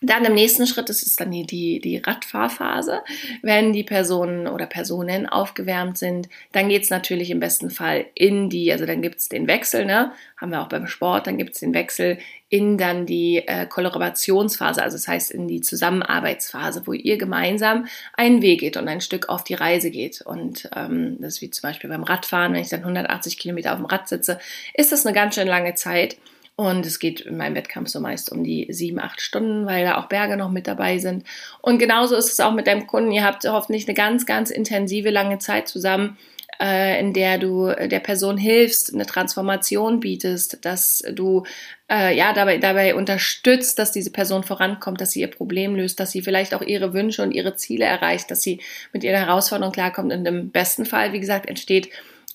Dann 0.00 0.24
im 0.24 0.34
nächsten 0.34 0.66
Schritt, 0.66 0.88
das 0.88 1.02
ist 1.02 1.20
dann 1.20 1.32
die, 1.32 1.44
die, 1.44 1.80
die 1.80 1.98
Radfahrphase. 1.98 3.00
Wenn 3.42 3.72
die 3.72 3.82
Personen 3.82 4.46
oder 4.46 4.66
Personen 4.66 5.26
aufgewärmt 5.26 5.98
sind, 5.98 6.28
dann 6.52 6.68
geht's 6.68 6.90
natürlich 6.90 7.30
im 7.30 7.40
besten 7.40 7.70
Fall 7.70 8.06
in 8.14 8.48
die, 8.48 8.70
also 8.72 8.86
dann 8.86 9.02
gibt's 9.02 9.28
den 9.28 9.48
Wechsel, 9.48 9.86
ne? 9.86 10.12
Haben 10.36 10.52
wir 10.52 10.62
auch 10.62 10.68
beim 10.68 10.86
Sport, 10.86 11.26
dann 11.26 11.36
gibt's 11.36 11.58
den 11.58 11.74
Wechsel 11.74 12.18
in 12.48 12.78
dann 12.78 13.06
die 13.06 13.38
äh, 13.46 13.66
Kollaborationsphase, 13.66 14.82
also 14.82 14.96
das 14.96 15.08
heißt 15.08 15.30
in 15.32 15.48
die 15.48 15.60
Zusammenarbeitsphase, 15.60 16.86
wo 16.86 16.92
ihr 16.92 17.18
gemeinsam 17.18 17.86
einen 18.14 18.40
Weg 18.40 18.60
geht 18.60 18.76
und 18.76 18.88
ein 18.88 19.00
Stück 19.00 19.28
auf 19.28 19.44
die 19.44 19.54
Reise 19.54 19.90
geht. 19.90 20.22
Und 20.22 20.70
ähm, 20.74 21.16
das 21.20 21.34
ist 21.34 21.42
wie 21.42 21.50
zum 21.50 21.62
Beispiel 21.62 21.90
beim 21.90 22.04
Radfahren, 22.04 22.54
wenn 22.54 22.62
ich 22.62 22.70
dann 22.70 22.80
180 22.80 23.36
Kilometer 23.36 23.72
auf 23.72 23.78
dem 23.78 23.86
Rad 23.86 24.08
sitze, 24.08 24.38
ist 24.74 24.92
das 24.92 25.04
eine 25.04 25.14
ganz 25.14 25.34
schön 25.34 25.48
lange 25.48 25.74
Zeit. 25.74 26.16
Und 26.60 26.84
es 26.84 26.98
geht 26.98 27.20
in 27.20 27.36
meinem 27.36 27.54
Wettkampf 27.54 27.88
so 27.88 28.00
meist 28.00 28.32
um 28.32 28.42
die 28.42 28.66
sieben, 28.70 28.98
acht 28.98 29.20
Stunden, 29.20 29.64
weil 29.64 29.84
da 29.84 29.96
auch 29.96 30.08
Berge 30.08 30.36
noch 30.36 30.50
mit 30.50 30.66
dabei 30.66 30.98
sind. 30.98 31.22
Und 31.62 31.78
genauso 31.78 32.16
ist 32.16 32.32
es 32.32 32.40
auch 32.40 32.52
mit 32.52 32.66
deinem 32.66 32.88
Kunden. 32.88 33.12
Ihr 33.12 33.22
habt 33.22 33.44
hoffentlich 33.44 33.86
eine 33.86 33.94
ganz, 33.94 34.26
ganz 34.26 34.50
intensive, 34.50 35.10
lange 35.10 35.38
Zeit 35.38 35.68
zusammen, 35.68 36.18
äh, 36.60 36.98
in 36.98 37.12
der 37.12 37.38
du 37.38 37.68
der 37.68 38.00
Person 38.00 38.36
hilfst, 38.36 38.92
eine 38.92 39.06
Transformation 39.06 40.00
bietest, 40.00 40.64
dass 40.64 41.04
du 41.12 41.44
äh, 41.88 42.16
ja 42.16 42.32
dabei, 42.32 42.58
dabei 42.58 42.96
unterstützt, 42.96 43.78
dass 43.78 43.92
diese 43.92 44.10
Person 44.10 44.42
vorankommt, 44.42 45.00
dass 45.00 45.12
sie 45.12 45.20
ihr 45.20 45.30
Problem 45.30 45.76
löst, 45.76 46.00
dass 46.00 46.10
sie 46.10 46.22
vielleicht 46.22 46.54
auch 46.54 46.62
ihre 46.62 46.92
Wünsche 46.92 47.22
und 47.22 47.30
ihre 47.30 47.54
Ziele 47.54 47.84
erreicht, 47.84 48.32
dass 48.32 48.42
sie 48.42 48.60
mit 48.92 49.04
ihrer 49.04 49.18
Herausforderung 49.18 49.72
klarkommt. 49.72 50.12
Und 50.12 50.26
im 50.26 50.50
besten 50.50 50.86
Fall, 50.86 51.12
wie 51.12 51.20
gesagt, 51.20 51.48
entsteht 51.48 51.88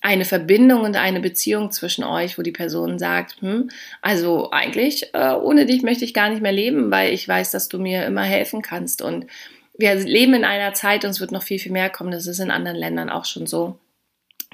eine 0.04 0.26
Verbindung 0.26 0.82
und 0.82 0.96
eine 0.96 1.18
Beziehung 1.18 1.72
zwischen 1.72 2.04
euch, 2.04 2.36
wo 2.36 2.42
die 2.42 2.52
Person 2.52 2.98
sagt, 2.98 3.40
hm, 3.40 3.70
also 4.02 4.50
eigentlich 4.50 5.14
äh, 5.14 5.32
ohne 5.32 5.64
dich 5.64 5.82
möchte 5.82 6.04
ich 6.04 6.12
gar 6.12 6.28
nicht 6.28 6.42
mehr 6.42 6.52
leben, 6.52 6.90
weil 6.90 7.14
ich 7.14 7.26
weiß, 7.26 7.52
dass 7.52 7.70
du 7.70 7.78
mir 7.78 8.04
immer 8.04 8.22
helfen 8.22 8.60
kannst. 8.60 9.00
Und 9.00 9.26
wir 9.78 9.94
leben 9.94 10.34
in 10.34 10.44
einer 10.44 10.74
Zeit 10.74 11.06
und 11.06 11.12
es 11.12 11.20
wird 11.20 11.32
noch 11.32 11.42
viel, 11.42 11.58
viel 11.58 11.72
mehr 11.72 11.88
kommen. 11.88 12.10
Das 12.10 12.26
ist 12.26 12.38
in 12.38 12.50
anderen 12.50 12.76
Ländern 12.76 13.08
auch 13.08 13.24
schon 13.24 13.46
so 13.46 13.78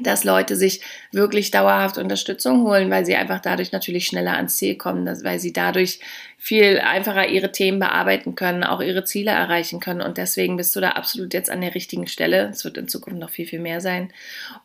dass 0.02 0.24
Leute 0.24 0.56
sich 0.56 0.80
wirklich 1.12 1.50
dauerhaft 1.50 1.98
Unterstützung 1.98 2.62
holen, 2.62 2.90
weil 2.90 3.06
sie 3.06 3.16
einfach 3.16 3.40
dadurch 3.40 3.72
natürlich 3.72 4.06
schneller 4.06 4.36
ans 4.36 4.56
Ziel 4.56 4.76
kommen, 4.76 5.06
weil 5.24 5.38
sie 5.38 5.52
dadurch 5.52 6.00
viel 6.36 6.78
einfacher 6.78 7.28
ihre 7.28 7.52
Themen 7.52 7.78
bearbeiten 7.78 8.34
können, 8.34 8.64
auch 8.64 8.80
ihre 8.80 9.04
Ziele 9.04 9.30
erreichen 9.30 9.80
können. 9.80 10.00
Und 10.00 10.16
deswegen 10.16 10.56
bist 10.56 10.74
du 10.74 10.80
da 10.80 10.90
absolut 10.90 11.34
jetzt 11.34 11.50
an 11.50 11.60
der 11.60 11.74
richtigen 11.74 12.06
Stelle. 12.06 12.48
Es 12.50 12.64
wird 12.64 12.78
in 12.78 12.88
Zukunft 12.88 13.20
noch 13.20 13.30
viel, 13.30 13.46
viel 13.46 13.60
mehr 13.60 13.80
sein. 13.80 14.12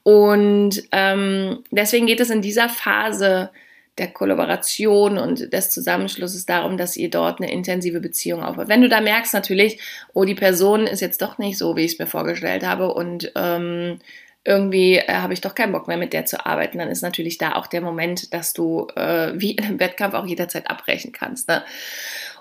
Und 0.03 0.83
ähm, 0.91 1.63
deswegen 1.71 2.07
geht 2.07 2.19
es 2.19 2.29
in 2.29 2.41
dieser 2.41 2.69
Phase 2.69 3.49
der 3.97 4.07
Kollaboration 4.07 5.17
und 5.17 5.53
des 5.53 5.69
Zusammenschlusses 5.69 6.45
darum, 6.45 6.77
dass 6.77 6.97
ihr 6.97 7.09
dort 7.09 7.39
eine 7.39 7.51
intensive 7.51 8.01
Beziehung 8.01 8.43
aufbaut. 8.43 8.67
Wenn 8.67 8.81
du 8.81 8.89
da 8.89 8.99
merkst 8.99 9.33
natürlich, 9.33 9.79
oh, 10.13 10.25
die 10.25 10.35
Person 10.35 10.85
ist 10.85 11.01
jetzt 11.01 11.21
doch 11.21 11.37
nicht 11.37 11.57
so, 11.57 11.77
wie 11.77 11.85
ich 11.85 11.93
es 11.93 11.99
mir 11.99 12.07
vorgestellt 12.07 12.65
habe 12.65 12.93
und 12.93 13.31
ähm, 13.35 13.99
irgendwie 14.45 14.97
äh, 14.97 15.13
habe 15.13 15.33
ich 15.33 15.41
doch 15.41 15.55
keinen 15.55 15.73
Bock 15.73 15.87
mehr 15.87 15.97
mit 15.97 16.13
der 16.13 16.25
zu 16.25 16.45
arbeiten, 16.45 16.77
dann 16.77 16.89
ist 16.89 17.01
natürlich 17.01 17.37
da 17.37 17.55
auch 17.55 17.67
der 17.67 17.81
Moment, 17.81 18.33
dass 18.33 18.53
du 18.53 18.87
äh, 18.95 19.33
wie 19.35 19.51
in 19.51 19.65
einem 19.65 19.79
Wettkampf 19.79 20.13
auch 20.13 20.25
jederzeit 20.25 20.69
abbrechen 20.69 21.11
kannst. 21.11 21.47
Ne? 21.49 21.63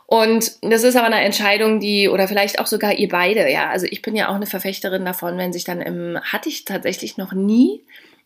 Und 0.06 0.52
das 0.60 0.84
ist 0.84 0.96
aber 0.96 1.06
eine 1.06 1.22
Entscheidung, 1.22 1.80
die, 1.80 2.08
oder 2.08 2.28
vielleicht 2.28 2.58
auch 2.58 2.66
sogar 2.66 2.92
ihr 2.92 3.08
beide, 3.08 3.50
ja. 3.50 3.70
Also 3.70 3.86
ich 3.88 4.02
bin 4.02 4.14
ja 4.14 4.28
auch 4.28 4.34
eine 4.34 4.46
Verfechterin 4.46 5.04
davon, 5.04 5.38
wenn 5.38 5.52
sich 5.52 5.64
dann 5.64 5.80
im, 5.80 6.20
hatte 6.22 6.50
ich 6.50 6.66
tatsächlich 6.66 7.16
noch 7.16 7.32
nie, 7.32 7.80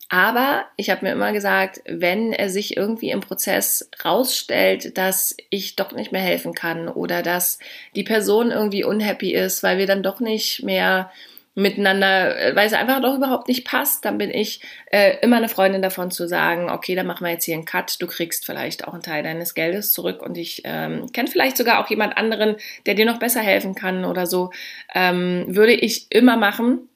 aber 0.08 0.64
ich 0.76 0.88
habe 0.88 1.04
mir 1.04 1.12
immer 1.12 1.32
gesagt, 1.32 1.82
wenn 1.87 2.32
er 2.32 2.49
sich 2.49 2.76
irgendwie 2.76 3.11
im 3.11 3.20
Prozess 3.20 3.90
rausstellt, 4.02 4.97
dass 4.97 5.37
ich 5.50 5.76
doch 5.76 5.92
nicht 5.92 6.12
mehr 6.12 6.23
helfen 6.23 6.54
kann 6.54 6.88
oder 6.88 7.23
dass 7.23 7.58
die 7.94 8.04
Person 8.04 8.50
irgendwie 8.50 8.85
unhappy 8.85 9.35
ist, 9.35 9.62
weil 9.62 9.76
wir 9.76 9.87
dann 9.87 10.02
doch 10.02 10.18
nicht 10.18 10.62
mehr 10.62 11.11
miteinander, 11.58 12.38
äh, 12.38 12.56
weil 12.56 12.68
es 12.68 12.72
einfach 12.72 13.02
doch 13.02 13.16
überhaupt 13.16 13.48
nicht 13.48 13.66
passt, 13.66 14.04
dann 14.04 14.16
bin 14.16 14.30
ich 14.30 14.60
äh, 14.92 15.16
immer 15.22 15.38
eine 15.38 15.48
Freundin 15.48 15.82
davon 15.82 16.10
zu 16.12 16.28
sagen, 16.28 16.70
okay, 16.70 16.94
dann 16.94 17.06
machen 17.06 17.24
wir 17.24 17.32
jetzt 17.32 17.44
hier 17.44 17.54
einen 17.54 17.64
Cut, 17.64 18.00
du 18.00 18.06
kriegst 18.06 18.46
vielleicht 18.46 18.86
auch 18.86 18.94
einen 18.94 19.02
Teil 19.02 19.24
deines 19.24 19.54
Geldes 19.54 19.92
zurück 19.92 20.22
und 20.22 20.38
ich 20.38 20.62
ähm, 20.64 21.10
kenne 21.12 21.28
vielleicht 21.28 21.56
sogar 21.56 21.82
auch 21.82 21.90
jemand 21.90 22.16
anderen, 22.16 22.56
der 22.86 22.94
dir 22.94 23.06
noch 23.06 23.18
besser 23.18 23.40
helfen 23.40 23.74
kann 23.74 24.04
oder 24.04 24.26
so, 24.26 24.50
ähm, 24.94 25.46
würde 25.48 25.72
ich 25.72 26.06
immer 26.10 26.36
machen 26.36 26.88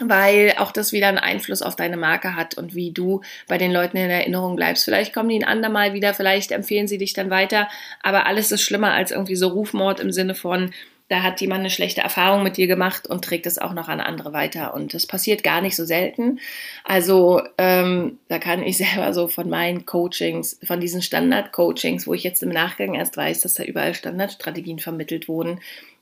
weil 0.00 0.54
auch 0.58 0.72
das 0.72 0.92
wieder 0.92 1.06
einen 1.06 1.18
Einfluss 1.18 1.62
auf 1.62 1.76
deine 1.76 1.96
Marke 1.96 2.34
hat 2.34 2.58
und 2.58 2.74
wie 2.74 2.90
du 2.90 3.20
bei 3.46 3.58
den 3.58 3.70
Leuten 3.70 3.96
in 3.96 4.10
Erinnerung 4.10 4.56
bleibst. 4.56 4.84
Vielleicht 4.84 5.14
kommen 5.14 5.28
die 5.28 5.38
ein 5.38 5.44
andermal 5.44 5.92
wieder, 5.92 6.14
vielleicht 6.14 6.50
empfehlen 6.50 6.88
sie 6.88 6.98
dich 6.98 7.12
dann 7.12 7.30
weiter, 7.30 7.68
aber 8.02 8.26
alles 8.26 8.50
ist 8.50 8.62
schlimmer 8.62 8.92
als 8.92 9.12
irgendwie 9.12 9.36
so 9.36 9.46
Rufmord 9.46 10.00
im 10.00 10.10
Sinne 10.10 10.34
von, 10.34 10.72
da 11.14 11.22
hat 11.22 11.40
jemand 11.40 11.60
eine 11.60 11.70
schlechte 11.70 12.00
Erfahrung 12.00 12.42
mit 12.42 12.56
dir 12.56 12.66
gemacht 12.66 13.06
und 13.06 13.24
trägt 13.24 13.46
es 13.46 13.58
auch 13.58 13.72
noch 13.72 13.86
an 13.86 14.00
andere 14.00 14.32
weiter. 14.32 14.74
Und 14.74 14.94
das 14.94 15.06
passiert 15.06 15.44
gar 15.44 15.60
nicht 15.60 15.76
so 15.76 15.84
selten. 15.84 16.40
Also 16.82 17.40
ähm, 17.56 18.18
da 18.26 18.40
kann 18.40 18.64
ich 18.64 18.76
selber 18.78 19.14
so 19.14 19.28
von 19.28 19.48
meinen 19.48 19.86
Coachings, 19.86 20.58
von 20.64 20.80
diesen 20.80 21.02
Standard-Coachings, 21.02 22.08
wo 22.08 22.14
ich 22.14 22.24
jetzt 22.24 22.42
im 22.42 22.48
Nachgang 22.48 22.94
erst 22.94 23.16
weiß, 23.16 23.42
dass 23.42 23.54
da 23.54 23.62
überall 23.62 23.94
Standardstrategien 23.94 24.80
vermittelt 24.80 25.28
wurden, 25.28 25.60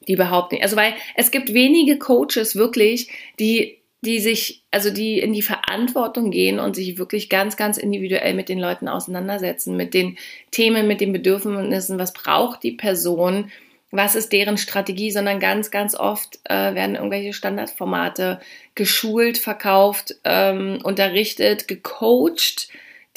die 0.08 0.14
überhaupt 0.14 0.52
nicht. 0.52 0.62
Also 0.62 0.76
weil 0.76 0.94
es 1.14 1.30
gibt 1.30 1.52
wenige 1.52 1.98
Coaches 1.98 2.56
wirklich, 2.56 3.10
die 3.38 3.76
die 4.04 4.18
sich, 4.18 4.64
also 4.72 4.90
die 4.90 5.20
in 5.20 5.32
die 5.32 5.42
Verantwortung 5.42 6.32
gehen 6.32 6.58
und 6.58 6.74
sich 6.74 6.98
wirklich 6.98 7.28
ganz, 7.28 7.56
ganz 7.56 7.78
individuell 7.78 8.34
mit 8.34 8.48
den 8.48 8.58
Leuten 8.58 8.88
auseinandersetzen, 8.88 9.76
mit 9.76 9.94
den 9.94 10.18
Themen, 10.50 10.88
mit 10.88 11.00
den 11.00 11.12
Bedürfnissen, 11.12 12.00
was 12.00 12.12
braucht 12.12 12.64
die 12.64 12.72
Person, 12.72 13.52
was 13.92 14.14
ist 14.14 14.32
deren 14.32 14.56
Strategie, 14.56 15.10
sondern 15.10 15.38
ganz, 15.38 15.70
ganz 15.70 15.94
oft 15.94 16.40
äh, 16.44 16.74
werden 16.74 16.96
irgendwelche 16.96 17.34
Standardformate 17.34 18.40
geschult, 18.74 19.36
verkauft, 19.36 20.16
ähm, 20.24 20.80
unterrichtet, 20.82 21.68
gecoacht, 21.68 22.68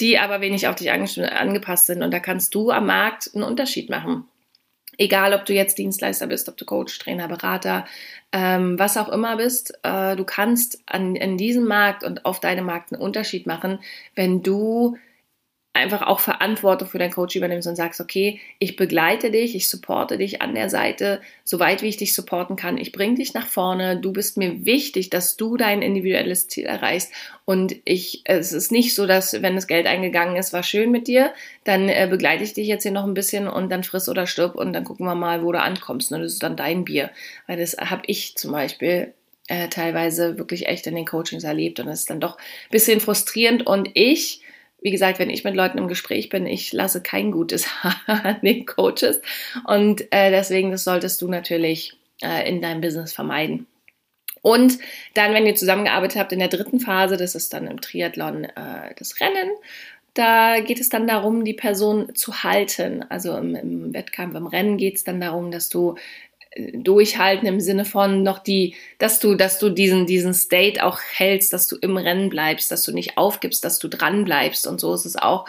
die 0.02 0.20
aber 0.20 0.42
wenig 0.42 0.68
auf 0.68 0.76
dich 0.76 0.92
angepasst 0.92 1.86
sind. 1.88 2.04
Und 2.04 2.14
da 2.14 2.20
kannst 2.20 2.54
du 2.54 2.72
am 2.72 2.88
Markt 2.88 3.32
einen 3.34 3.46
Unterschied 3.46 3.90
machen. 3.90 4.26
Egal, 4.98 5.34
ob 5.34 5.46
du 5.46 5.54
jetzt 5.54 5.78
Dienstleister 5.78 6.28
bist, 6.28 6.50
ob 6.50 6.58
du 6.58 6.66
Coach, 6.66 7.00
Trainer, 7.00 7.30
Berater, 7.30 7.86
ähm, 8.34 8.78
was 8.78 8.98
auch 8.98 9.10
immer 9.10 9.38
bist, 9.38 9.80
äh, 9.84 10.18
du 10.18 10.26
kannst 10.26 10.80
an, 10.86 11.18
an 11.18 11.38
diesem 11.38 11.66
Markt 11.66 12.04
und 12.04 12.26
auf 12.26 12.42
deinem 12.42 12.66
Markt 12.66 12.92
einen 12.92 13.02
Unterschied 13.02 13.48
machen, 13.48 13.80
wenn 14.14 14.44
du 14.44 14.98
einfach 15.76 16.04
auch 16.04 16.20
Verantwortung 16.20 16.88
für 16.88 17.00
dein 17.00 17.12
Coach 17.12 17.36
übernimmst 17.36 17.68
und 17.68 17.76
sagst, 17.76 18.00
okay, 18.00 18.40
ich 18.60 18.76
begleite 18.76 19.32
dich, 19.32 19.56
ich 19.56 19.70
supporte 19.70 20.18
dich 20.18 20.42
an 20.42 20.56
der 20.56 20.70
Seite, 20.70 21.22
soweit 21.44 21.82
wie 21.82 21.88
ich 21.88 21.98
dich 21.98 22.16
supporten 22.16 22.56
kann. 22.56 22.78
Ich 22.78 22.92
bringe 22.92 23.16
dich 23.16 23.34
nach 23.34 23.48
vorne. 23.48 23.98
Du 24.00 24.14
bist 24.14 24.38
mir 24.38 24.66
wichtig, 24.66 25.10
dass 25.10 25.38
du 25.38 25.58
dein 25.58 25.82
individuelles 25.82 26.48
Ziel 26.48 26.66
erreichst. 26.66 27.12
Und 27.44 27.76
ich, 27.84 28.22
es 28.24 28.54
ist 28.54 28.72
nicht 28.72 28.96
so, 28.96 29.06
dass 29.06 29.42
wenn 29.42 29.56
das 29.56 29.68
Geld 29.68 29.86
eingegangen 29.86 30.36
ist, 30.36 30.54
war 30.54 30.64
schön 30.64 30.92
mit 30.92 31.08
dir, 31.08 31.34
dann 31.64 31.90
äh, 31.90 32.08
begleite 32.10 32.44
ich 32.44 32.54
dich 32.54 32.68
jetzt 32.68 32.84
hier 32.84 32.92
noch 32.92 33.06
ein 33.06 33.14
bisschen 33.14 33.48
und 33.48 33.70
dann 33.72 33.84
friss 33.84 34.10
oder 34.10 34.28
stirb 34.28 34.56
und 34.56 34.74
dann 34.74 34.86
gucken 34.86 35.06
wir 35.06 35.16
mal, 35.16 35.44
wo 35.44 35.52
du 35.52 35.60
ankommst. 35.60 36.12
Und 36.12 36.22
das 36.22 36.34
ist 36.34 36.44
dann 36.44 36.56
dein 36.56 36.86
Bier. 36.86 37.12
Weil 37.48 37.58
das 37.58 37.76
habe 37.78 38.04
ich 38.08 38.36
zum 38.38 38.52
Beispiel 38.52 39.14
äh, 39.48 39.68
teilweise 39.68 40.38
wirklich 40.38 40.68
echt 40.68 40.88
in 40.88 40.96
den 40.96 41.06
Coachings 41.06 41.44
erlebt 41.44 41.80
und 41.80 41.88
es 41.88 42.00
ist 42.02 42.10
dann 42.10 42.20
doch 42.20 42.38
ein 42.38 42.72
bisschen 42.72 43.00
frustrierend 43.00 43.68
und 43.68 43.90
ich 43.94 44.42
wie 44.86 44.92
gesagt, 44.92 45.18
wenn 45.18 45.32
ich 45.32 45.44
mit 45.44 45.56
Leuten 45.56 45.80
im 45.80 45.88
Gespräch 45.88 46.30
bin, 46.30 46.46
ich 46.46 46.72
lasse 46.72 47.02
kein 47.02 47.32
gutes 47.32 47.68
Haar 47.84 47.96
an 48.08 48.38
den 48.44 48.68
Coaches. 48.68 49.20
Und 49.66 50.02
äh, 50.14 50.30
deswegen, 50.30 50.70
das 50.70 50.84
solltest 50.84 51.20
du 51.24 51.28
natürlich 51.28 51.98
äh, 52.22 52.48
in 52.48 52.62
deinem 52.62 52.82
Business 52.82 53.12
vermeiden. 53.12 53.66
Und 54.44 54.78
dann, 55.16 55.34
wenn 55.34 55.48
ihr 55.48 55.56
zusammengearbeitet 55.56 56.20
habt 56.20 56.34
in 56.34 56.38
der 56.38 56.50
dritten 56.50 56.80
Phase, 56.80 57.18
das 57.18 57.34
ist 57.34 57.52
dann 57.52 57.66
im 57.66 57.82
Triathlon 57.82 58.44
äh, 58.44 58.94
das 58.96 59.20
Rennen, 59.20 59.50
da 60.14 60.60
geht 60.60 60.80
es 60.80 60.90
dann 60.90 61.08
darum, 61.08 61.46
die 61.46 61.56
Person 61.56 62.14
zu 62.14 62.44
halten. 62.44 63.04
Also 63.10 63.36
im, 63.38 63.56
im 63.56 63.92
Wettkampf, 63.92 64.36
im 64.36 64.46
Rennen 64.46 64.78
geht 64.78 64.98
es 64.98 65.04
dann 65.04 65.20
darum, 65.20 65.50
dass 65.50 65.68
du 65.68 65.96
durchhalten 66.74 67.48
im 67.48 67.60
Sinne 67.60 67.86
von 67.86 68.24
noch 68.24 68.40
die, 68.40 68.76
dass 68.98 69.20
du, 69.20 69.36
dass 69.36 69.60
du 69.60 69.70
diesen, 69.70 70.06
diesen 70.06 70.34
State 70.34 70.84
auch 70.84 71.00
hältst, 71.14 71.54
dass 71.54 71.68
du 71.68 71.76
im 71.76 71.98
Rennen 71.98 72.30
bleibst, 72.30 72.72
dass 72.72 72.84
du 72.84 72.94
nicht 72.94 73.18
aufgibst, 73.18 73.66
dass 73.66 73.80
du 73.80 73.88
dran 73.88 74.24
bleibst 74.26 74.66
und 74.68 74.80
so 74.80 74.94
ist 74.94 75.06
es 75.06 75.16
auch, 75.16 75.46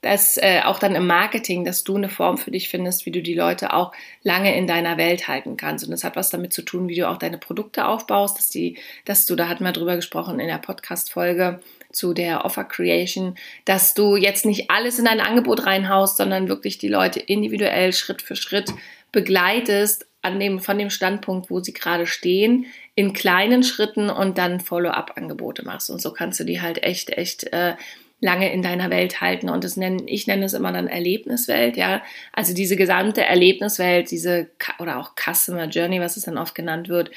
dass 0.00 0.36
äh, 0.36 0.60
auch 0.64 0.78
dann 0.78 0.94
im 0.94 1.06
Marketing, 1.06 1.64
dass 1.64 1.82
du 1.82 1.96
eine 1.96 2.08
Form 2.08 2.38
für 2.38 2.52
dich 2.52 2.68
findest, 2.68 3.04
wie 3.04 3.10
du 3.10 3.20
die 3.20 3.34
Leute 3.34 3.72
auch 3.72 3.92
lange 4.22 4.56
in 4.56 4.66
deiner 4.68 4.96
Welt 4.96 5.26
halten 5.26 5.56
kannst. 5.56 5.84
Und 5.84 5.90
das 5.90 6.04
hat 6.04 6.14
was 6.14 6.30
damit 6.30 6.52
zu 6.52 6.62
tun, 6.62 6.88
wie 6.88 6.94
du 6.94 7.08
auch 7.08 7.16
deine 7.16 7.38
Produkte 7.38 7.84
aufbaust, 7.84 8.38
dass 8.38 8.48
die, 8.48 8.78
dass 9.04 9.26
du, 9.26 9.34
da 9.34 9.48
hatten 9.48 9.64
wir 9.64 9.72
drüber 9.72 9.96
gesprochen 9.96 10.38
in 10.38 10.46
der 10.46 10.58
Podcast-Folge, 10.58 11.60
zu 11.90 12.12
der 12.12 12.44
Offer 12.44 12.64
Creation, 12.64 13.34
dass 13.64 13.94
du 13.94 14.14
jetzt 14.14 14.44
nicht 14.44 14.70
alles 14.70 14.98
in 14.98 15.06
dein 15.06 15.20
Angebot 15.20 15.64
reinhaust, 15.64 16.18
sondern 16.18 16.48
wirklich 16.48 16.76
die 16.76 16.88
Leute 16.88 17.18
individuell 17.18 17.94
Schritt 17.94 18.20
für 18.20 18.36
Schritt 18.36 18.72
begleitest 19.10 20.06
an 20.28 20.40
dem, 20.40 20.60
von 20.60 20.78
dem 20.78 20.90
Standpunkt, 20.90 21.50
wo 21.50 21.60
sie 21.60 21.72
gerade 21.72 22.06
stehen, 22.06 22.66
in 22.94 23.12
kleinen 23.12 23.62
Schritten 23.62 24.10
und 24.10 24.38
dann 24.38 24.60
Follow-up-Angebote 24.60 25.64
machst. 25.64 25.90
Und 25.90 26.00
so 26.00 26.12
kannst 26.12 26.40
du 26.40 26.44
die 26.44 26.60
halt 26.60 26.82
echt, 26.82 27.10
echt 27.10 27.44
äh, 27.52 27.74
lange 28.20 28.52
in 28.52 28.62
deiner 28.62 28.90
Welt 28.90 29.20
halten. 29.20 29.48
Und 29.48 29.64
das 29.64 29.76
nennen, 29.76 30.06
ich 30.06 30.26
nenne 30.26 30.44
es 30.44 30.52
immer 30.52 30.72
dann 30.72 30.88
Erlebniswelt, 30.88 31.76
ja. 31.76 32.02
Also 32.32 32.54
diese 32.54 32.76
gesamte 32.76 33.24
Erlebniswelt, 33.24 34.10
diese, 34.10 34.48
oder 34.78 34.98
auch 34.98 35.12
Customer 35.14 35.66
Journey, 35.66 36.00
was 36.00 36.16
es 36.16 36.24
dann 36.24 36.38
oft 36.38 36.54
genannt 36.54 36.88
wird, 36.88 37.10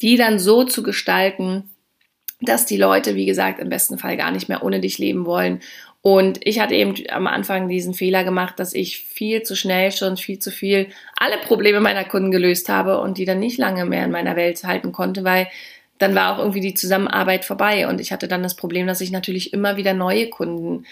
die 0.00 0.16
dann 0.16 0.38
so 0.38 0.64
zu 0.64 0.82
gestalten, 0.82 1.70
dass 2.40 2.66
die 2.66 2.76
Leute, 2.76 3.14
wie 3.14 3.26
gesagt, 3.26 3.60
im 3.60 3.68
besten 3.68 3.98
Fall 3.98 4.16
gar 4.16 4.30
nicht 4.30 4.48
mehr 4.48 4.62
ohne 4.62 4.80
dich 4.80 4.98
leben 4.98 5.26
wollen. 5.26 5.60
Und 6.00 6.38
ich 6.46 6.60
hatte 6.60 6.74
eben 6.74 6.94
am 7.10 7.26
Anfang 7.26 7.68
diesen 7.68 7.92
Fehler 7.92 8.22
gemacht, 8.22 8.58
dass 8.58 8.72
ich 8.72 9.00
viel 9.00 9.42
zu 9.42 9.56
schnell 9.56 9.90
schon 9.90 10.16
viel 10.16 10.38
zu 10.38 10.50
viel 10.50 10.88
alle 11.16 11.38
Probleme 11.38 11.80
meiner 11.80 12.04
Kunden 12.04 12.30
gelöst 12.30 12.68
habe 12.68 13.00
und 13.00 13.18
die 13.18 13.24
dann 13.24 13.40
nicht 13.40 13.58
lange 13.58 13.84
mehr 13.84 14.04
in 14.04 14.12
meiner 14.12 14.36
Welt 14.36 14.62
halten 14.62 14.92
konnte, 14.92 15.24
weil 15.24 15.48
dann 15.98 16.14
war 16.14 16.32
auch 16.32 16.38
irgendwie 16.38 16.60
die 16.60 16.74
Zusammenarbeit 16.74 17.44
vorbei. 17.44 17.88
Und 17.88 18.00
ich 18.00 18.12
hatte 18.12 18.28
dann 18.28 18.44
das 18.44 18.54
Problem, 18.54 18.86
dass 18.86 19.00
ich 19.00 19.10
natürlich 19.10 19.52
immer 19.52 19.76
wieder 19.76 19.92
neue 19.94 20.28
Kunden 20.28 20.84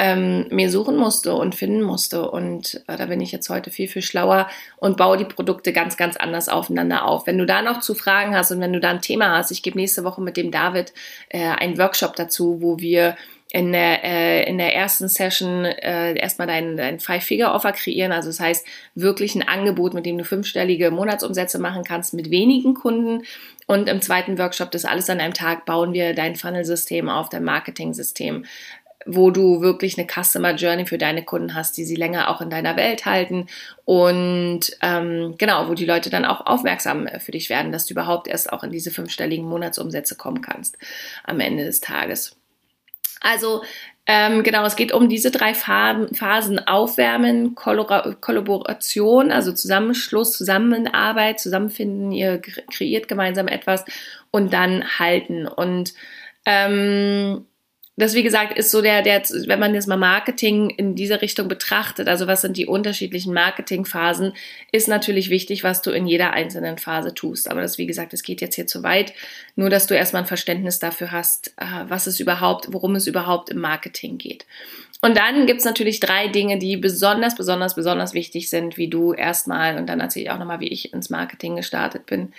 ähm, 0.00 0.46
mir 0.48 0.70
suchen 0.70 0.96
musste 0.96 1.34
und 1.34 1.54
finden 1.54 1.82
musste. 1.82 2.30
Und 2.30 2.82
äh, 2.86 2.96
da 2.96 3.04
bin 3.04 3.20
ich 3.20 3.32
jetzt 3.32 3.50
heute 3.50 3.70
viel, 3.70 3.86
viel 3.86 4.00
schlauer 4.00 4.48
und 4.78 4.96
baue 4.96 5.18
die 5.18 5.26
Produkte 5.26 5.74
ganz, 5.74 5.98
ganz 5.98 6.16
anders 6.16 6.48
aufeinander 6.48 7.04
auf. 7.04 7.26
Wenn 7.26 7.36
du 7.36 7.44
da 7.44 7.60
noch 7.60 7.80
zu 7.80 7.94
Fragen 7.94 8.34
hast 8.34 8.50
und 8.50 8.60
wenn 8.60 8.72
du 8.72 8.80
da 8.80 8.88
ein 8.88 9.02
Thema 9.02 9.36
hast, 9.36 9.50
ich 9.50 9.62
gebe 9.62 9.76
nächste 9.76 10.02
Woche 10.02 10.22
mit 10.22 10.38
dem 10.38 10.50
David 10.50 10.94
äh, 11.28 11.40
einen 11.40 11.76
Workshop 11.76 12.16
dazu, 12.16 12.62
wo 12.62 12.78
wir 12.78 13.14
in 13.52 13.72
der, 13.72 14.04
äh, 14.04 14.48
in 14.48 14.58
der 14.58 14.74
ersten 14.74 15.08
Session 15.08 15.64
äh, 15.64 16.14
erstmal 16.14 16.46
dein, 16.46 16.76
dein 16.76 17.00
Five-Figure-Offer 17.00 17.72
kreieren. 17.72 18.12
Also 18.12 18.28
das 18.28 18.38
heißt, 18.38 18.64
wirklich 18.94 19.34
ein 19.34 19.46
Angebot, 19.46 19.92
mit 19.92 20.06
dem 20.06 20.18
du 20.18 20.24
fünfstellige 20.24 20.90
Monatsumsätze 20.92 21.58
machen 21.58 21.82
kannst 21.84 22.14
mit 22.14 22.30
wenigen 22.30 22.74
Kunden. 22.74 23.24
Und 23.66 23.88
im 23.88 24.00
zweiten 24.00 24.38
Workshop, 24.38 24.70
das 24.70 24.84
alles 24.84 25.10
an 25.10 25.20
einem 25.20 25.34
Tag, 25.34 25.66
bauen 25.66 25.92
wir 25.92 26.14
dein 26.14 26.36
Funnel-System 26.36 27.08
auf, 27.08 27.28
dein 27.28 27.44
Marketing-System, 27.44 28.44
wo 29.06 29.30
du 29.30 29.60
wirklich 29.60 29.98
eine 29.98 30.06
Customer 30.06 30.54
Journey 30.54 30.86
für 30.86 30.98
deine 30.98 31.24
Kunden 31.24 31.54
hast, 31.54 31.76
die 31.76 31.84
sie 31.84 31.96
länger 31.96 32.28
auch 32.28 32.40
in 32.40 32.50
deiner 32.50 32.76
Welt 32.76 33.06
halten 33.06 33.46
und 33.84 34.60
ähm, 34.82 35.36
genau, 35.38 35.68
wo 35.68 35.74
die 35.74 35.86
Leute 35.86 36.10
dann 36.10 36.24
auch 36.24 36.46
aufmerksam 36.46 37.08
für 37.18 37.32
dich 37.32 37.48
werden, 37.50 37.72
dass 37.72 37.86
du 37.86 37.94
überhaupt 37.94 38.28
erst 38.28 38.52
auch 38.52 38.62
in 38.62 38.70
diese 38.70 38.90
fünfstelligen 38.90 39.48
Monatsumsätze 39.48 40.16
kommen 40.16 40.42
kannst 40.42 40.76
am 41.24 41.40
Ende 41.40 41.64
des 41.64 41.80
Tages. 41.80 42.36
Also 43.20 43.62
ähm, 44.06 44.42
genau, 44.42 44.64
es 44.64 44.76
geht 44.76 44.92
um 44.92 45.08
diese 45.08 45.30
drei 45.30 45.54
Phasen 45.54 46.66
Aufwärmen, 46.66 47.54
Kollaboration, 47.54 49.30
also 49.30 49.52
Zusammenschluss, 49.52 50.32
Zusammenarbeit, 50.32 51.38
Zusammenfinden, 51.38 52.10
ihr 52.10 52.40
kreiert 52.40 53.06
gemeinsam 53.06 53.46
etwas 53.46 53.84
und 54.30 54.52
dann 54.52 54.98
halten. 54.98 55.46
Und 55.46 55.94
ähm, 56.44 57.46
das, 57.96 58.14
wie 58.14 58.22
gesagt, 58.22 58.56
ist 58.56 58.70
so 58.70 58.80
der, 58.80 59.02
der, 59.02 59.22
wenn 59.46 59.60
man 59.60 59.74
jetzt 59.74 59.86
mal 59.86 59.96
Marketing 59.96 60.70
in 60.70 60.94
dieser 60.94 61.20
Richtung 61.20 61.48
betrachtet, 61.48 62.08
also 62.08 62.26
was 62.26 62.40
sind 62.40 62.56
die 62.56 62.66
unterschiedlichen 62.66 63.34
Marketingphasen, 63.34 64.32
ist 64.72 64.88
natürlich 64.88 65.28
wichtig, 65.28 65.64
was 65.64 65.82
du 65.82 65.90
in 65.90 66.06
jeder 66.06 66.32
einzelnen 66.32 66.78
Phase 66.78 67.12
tust. 67.12 67.50
Aber 67.50 67.60
das, 67.60 67.76
wie 67.76 67.86
gesagt, 67.86 68.14
es 68.14 68.22
geht 68.22 68.40
jetzt 68.40 68.54
hier 68.54 68.66
zu 68.66 68.82
weit. 68.82 69.12
Nur, 69.54 69.68
dass 69.68 69.86
du 69.86 69.94
erstmal 69.94 70.22
ein 70.22 70.28
Verständnis 70.28 70.78
dafür 70.78 71.12
hast, 71.12 71.48
äh, 71.58 71.64
was 71.88 72.06
es 72.06 72.20
überhaupt, 72.20 72.72
worum 72.72 72.94
es 72.94 73.06
überhaupt 73.06 73.50
im 73.50 73.58
Marketing 73.58 74.16
geht. 74.16 74.46
Und 75.02 75.16
dann 75.16 75.46
gibt's 75.46 75.64
natürlich 75.64 76.00
drei 76.00 76.28
Dinge, 76.28 76.58
die 76.58 76.76
besonders, 76.76 77.34
besonders, 77.34 77.74
besonders 77.74 78.14
wichtig 78.14 78.50
sind, 78.50 78.76
wie 78.76 78.88
du 78.88 79.12
erstmal, 79.12 79.78
und 79.78 79.86
dann 79.88 80.00
erzähle 80.00 80.26
ich 80.26 80.30
auch 80.30 80.38
nochmal, 80.38 80.60
wie 80.60 80.68
ich 80.68 80.92
ins 80.92 81.10
Marketing 81.10 81.56
gestartet 81.56 82.06
bin, 82.06 82.32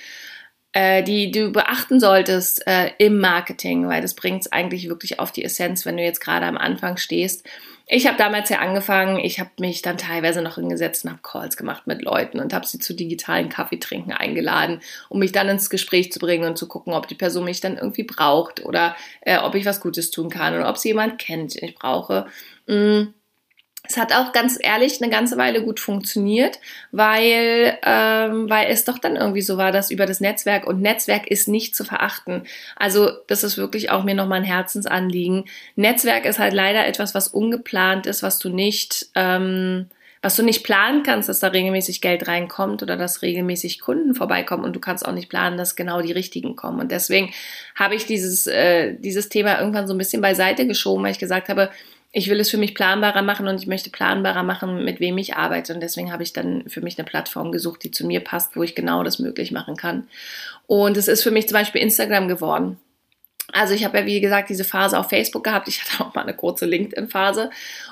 äh, 0.74 1.04
die 1.04 1.32
du 1.32 1.52
beachten 1.52 2.00
solltest 2.00 2.66
äh, 2.66 2.92
im 2.98 3.20
Marketing, 3.20 3.88
weil 3.88 4.02
das 4.02 4.16
bringt 4.16 4.42
es 4.42 4.52
eigentlich 4.52 4.88
wirklich 4.88 5.20
auf 5.20 5.32
die 5.32 5.44
Essenz, 5.44 5.86
wenn 5.86 5.98
du 5.98 6.04
jetzt 6.04 6.22
gerade 6.22 6.46
am 6.46 6.58
Anfang 6.58 6.98
stehst. 6.98 7.46
Ich 7.88 8.08
habe 8.08 8.18
damals 8.18 8.48
ja 8.50 8.60
angefangen, 8.60 9.20
ich 9.20 9.42
habe 9.42 9.50
mich 9.60 9.82
dann 9.82 9.98
teilweise 9.98 10.42
noch 10.42 10.56
hingesetzt 10.56 11.04
und 11.04 11.12
habe 11.12 11.22
Calls 11.24 11.58
gemacht 11.58 11.88
mit 11.88 12.02
Leuten 12.02 12.40
und 12.40 12.54
habe 12.54 12.66
sie 12.66 12.80
zu 12.80 12.94
digitalen 12.94 13.50
Kaffeetrinken 13.50 14.14
eingeladen, 14.14 14.80
um 15.10 15.20
mich 15.20 15.34
dann 15.34 15.50
ins 15.50 15.70
Gespräch 15.70 16.10
zu 16.12 16.20
bringen 16.20 16.48
und 16.48 16.58
zu 16.58 16.70
gucken, 16.70 16.94
ob 16.94 17.10
die 17.10 17.16
Person 17.16 17.44
mich 17.44 17.60
dann 17.60 17.76
irgendwie 17.76 18.04
braucht 18.04 18.64
oder 18.64 18.96
äh, 19.22 19.40
ob 19.40 19.56
ich 19.56 19.66
was 19.66 19.82
Gutes 19.82 20.10
tun 20.10 20.30
kann 20.30 20.56
oder 20.56 20.70
ob 20.70 20.78
sie 20.78 20.90
jemand 20.90 21.20
kennt, 21.20 21.56
den 21.56 21.68
ich 21.68 21.76
brauche. 21.76 22.28
Mm 22.68 23.08
es 23.92 23.98
hat 23.98 24.14
auch 24.14 24.32
ganz 24.32 24.58
ehrlich 24.62 25.02
eine 25.02 25.12
ganze 25.12 25.38
Weile 25.38 25.64
gut 25.64 25.82
funktioniert, 25.82 26.60
weil, 26.92 27.78
ähm, 27.86 28.50
weil 28.50 28.70
es 28.70 28.86
doch 28.86 28.98
dann 28.98 29.18
irgendwie 29.18 29.42
so 29.42 29.58
war, 29.58 29.74
dass 29.74 29.92
über 29.92 30.06
das 30.06 30.22
Netzwerk 30.22 30.66
und 30.66 30.82
Netzwerk 30.82 31.28
ist 31.28 31.50
nicht 31.50 31.76
zu 31.76 31.84
verachten. 31.84 32.44
Also 32.78 33.12
das 33.28 33.44
ist 33.44 33.58
wirklich 33.58 33.92
auch 33.92 34.06
mir 34.06 34.16
nochmal 34.16 34.40
ein 34.40 34.46
Herzensanliegen. 34.46 35.44
Netzwerk 35.76 36.26
ist 36.26 36.40
halt 36.40 36.54
leider 36.54 36.88
etwas, 36.88 37.14
was 37.14 37.28
ungeplant 37.28 38.06
ist, 38.06 38.24
was 38.24 38.40
du 38.40 38.48
nicht, 38.48 39.08
ähm, 39.16 39.88
was 40.22 40.38
du 40.38 40.44
nicht 40.44 40.64
planen 40.64 41.04
kannst, 41.04 41.28
dass 41.28 41.42
da 41.42 41.48
regelmäßig 41.48 42.00
Geld 42.00 42.30
reinkommt 42.30 42.82
oder 42.84 42.96
dass 42.96 43.24
regelmäßig 43.24 43.82
Kunden 43.82 44.16
vorbeikommen 44.16 44.64
und 44.64 44.74
du 44.74 44.80
kannst 44.80 45.06
auch 45.06 45.14
nicht 45.14 45.30
planen, 45.30 45.58
dass 45.58 45.76
genau 45.76 46.02
die 46.02 46.14
richtigen 46.14 46.56
kommen. 46.56 46.80
Und 46.80 46.92
deswegen 46.92 47.34
habe 47.76 47.96
ich 47.96 48.06
dieses, 48.06 48.48
äh, 48.48 48.94
dieses 48.98 49.28
Thema 49.28 49.60
irgendwann 49.60 49.88
so 49.88 49.94
ein 49.94 49.98
bisschen 49.98 50.22
beiseite 50.22 50.66
geschoben, 50.66 51.04
weil 51.04 51.12
ich 51.12 51.20
gesagt 51.20 51.50
habe, 51.50 51.70
ich 52.14 52.30
will 52.30 52.40
es 52.40 52.50
für 52.50 52.58
mich 52.58 52.76
planbarer 52.76 53.22
machen 53.22 53.48
und 53.48 53.62
ich 53.62 53.68
möchte 53.68 53.90
planbarer 53.90 54.44
machen, 54.44 54.84
mit 54.84 55.00
wem 55.00 55.18
ich 55.18 55.36
arbeite. 55.36 55.74
Und 55.74 55.80
deswegen 55.80 56.12
habe 56.12 56.24
ich 56.24 56.34
dann 56.34 56.68
für 56.68 56.82
mich 56.82 56.98
eine 56.98 57.06
Plattform 57.06 57.52
gesucht, 57.52 57.84
die 57.84 57.92
zu 57.92 58.06
mir 58.06 58.20
passt, 58.20 58.56
wo 58.56 58.64
ich 58.64 58.76
genau 58.76 59.04
das 59.04 59.20
möglich 59.20 59.52
machen 59.52 59.78
kann. 59.78 60.08
Und 60.68 60.98
es 60.98 61.08
ist 61.08 61.24
für 61.24 61.32
mich 61.32 61.48
zum 61.48 61.56
Beispiel 61.56 61.82
Instagram 61.82 62.28
geworden. 62.28 62.78
Also 63.54 63.74
ich 63.74 63.84
habe 63.86 64.00
ja, 64.00 64.06
wie 64.06 64.22
gesagt, 64.22 64.50
diese 64.50 64.64
Phase 64.64 64.98
auf 64.98 65.10
Facebook 65.10 65.44
gehabt. 65.44 65.68
Ich 65.68 65.82
hatte 65.84 66.04
auch 66.04 66.14
mal 66.14 66.22
eine 66.22 66.36
kurze 66.36 66.66
LinkedIn-Phase 66.66 67.50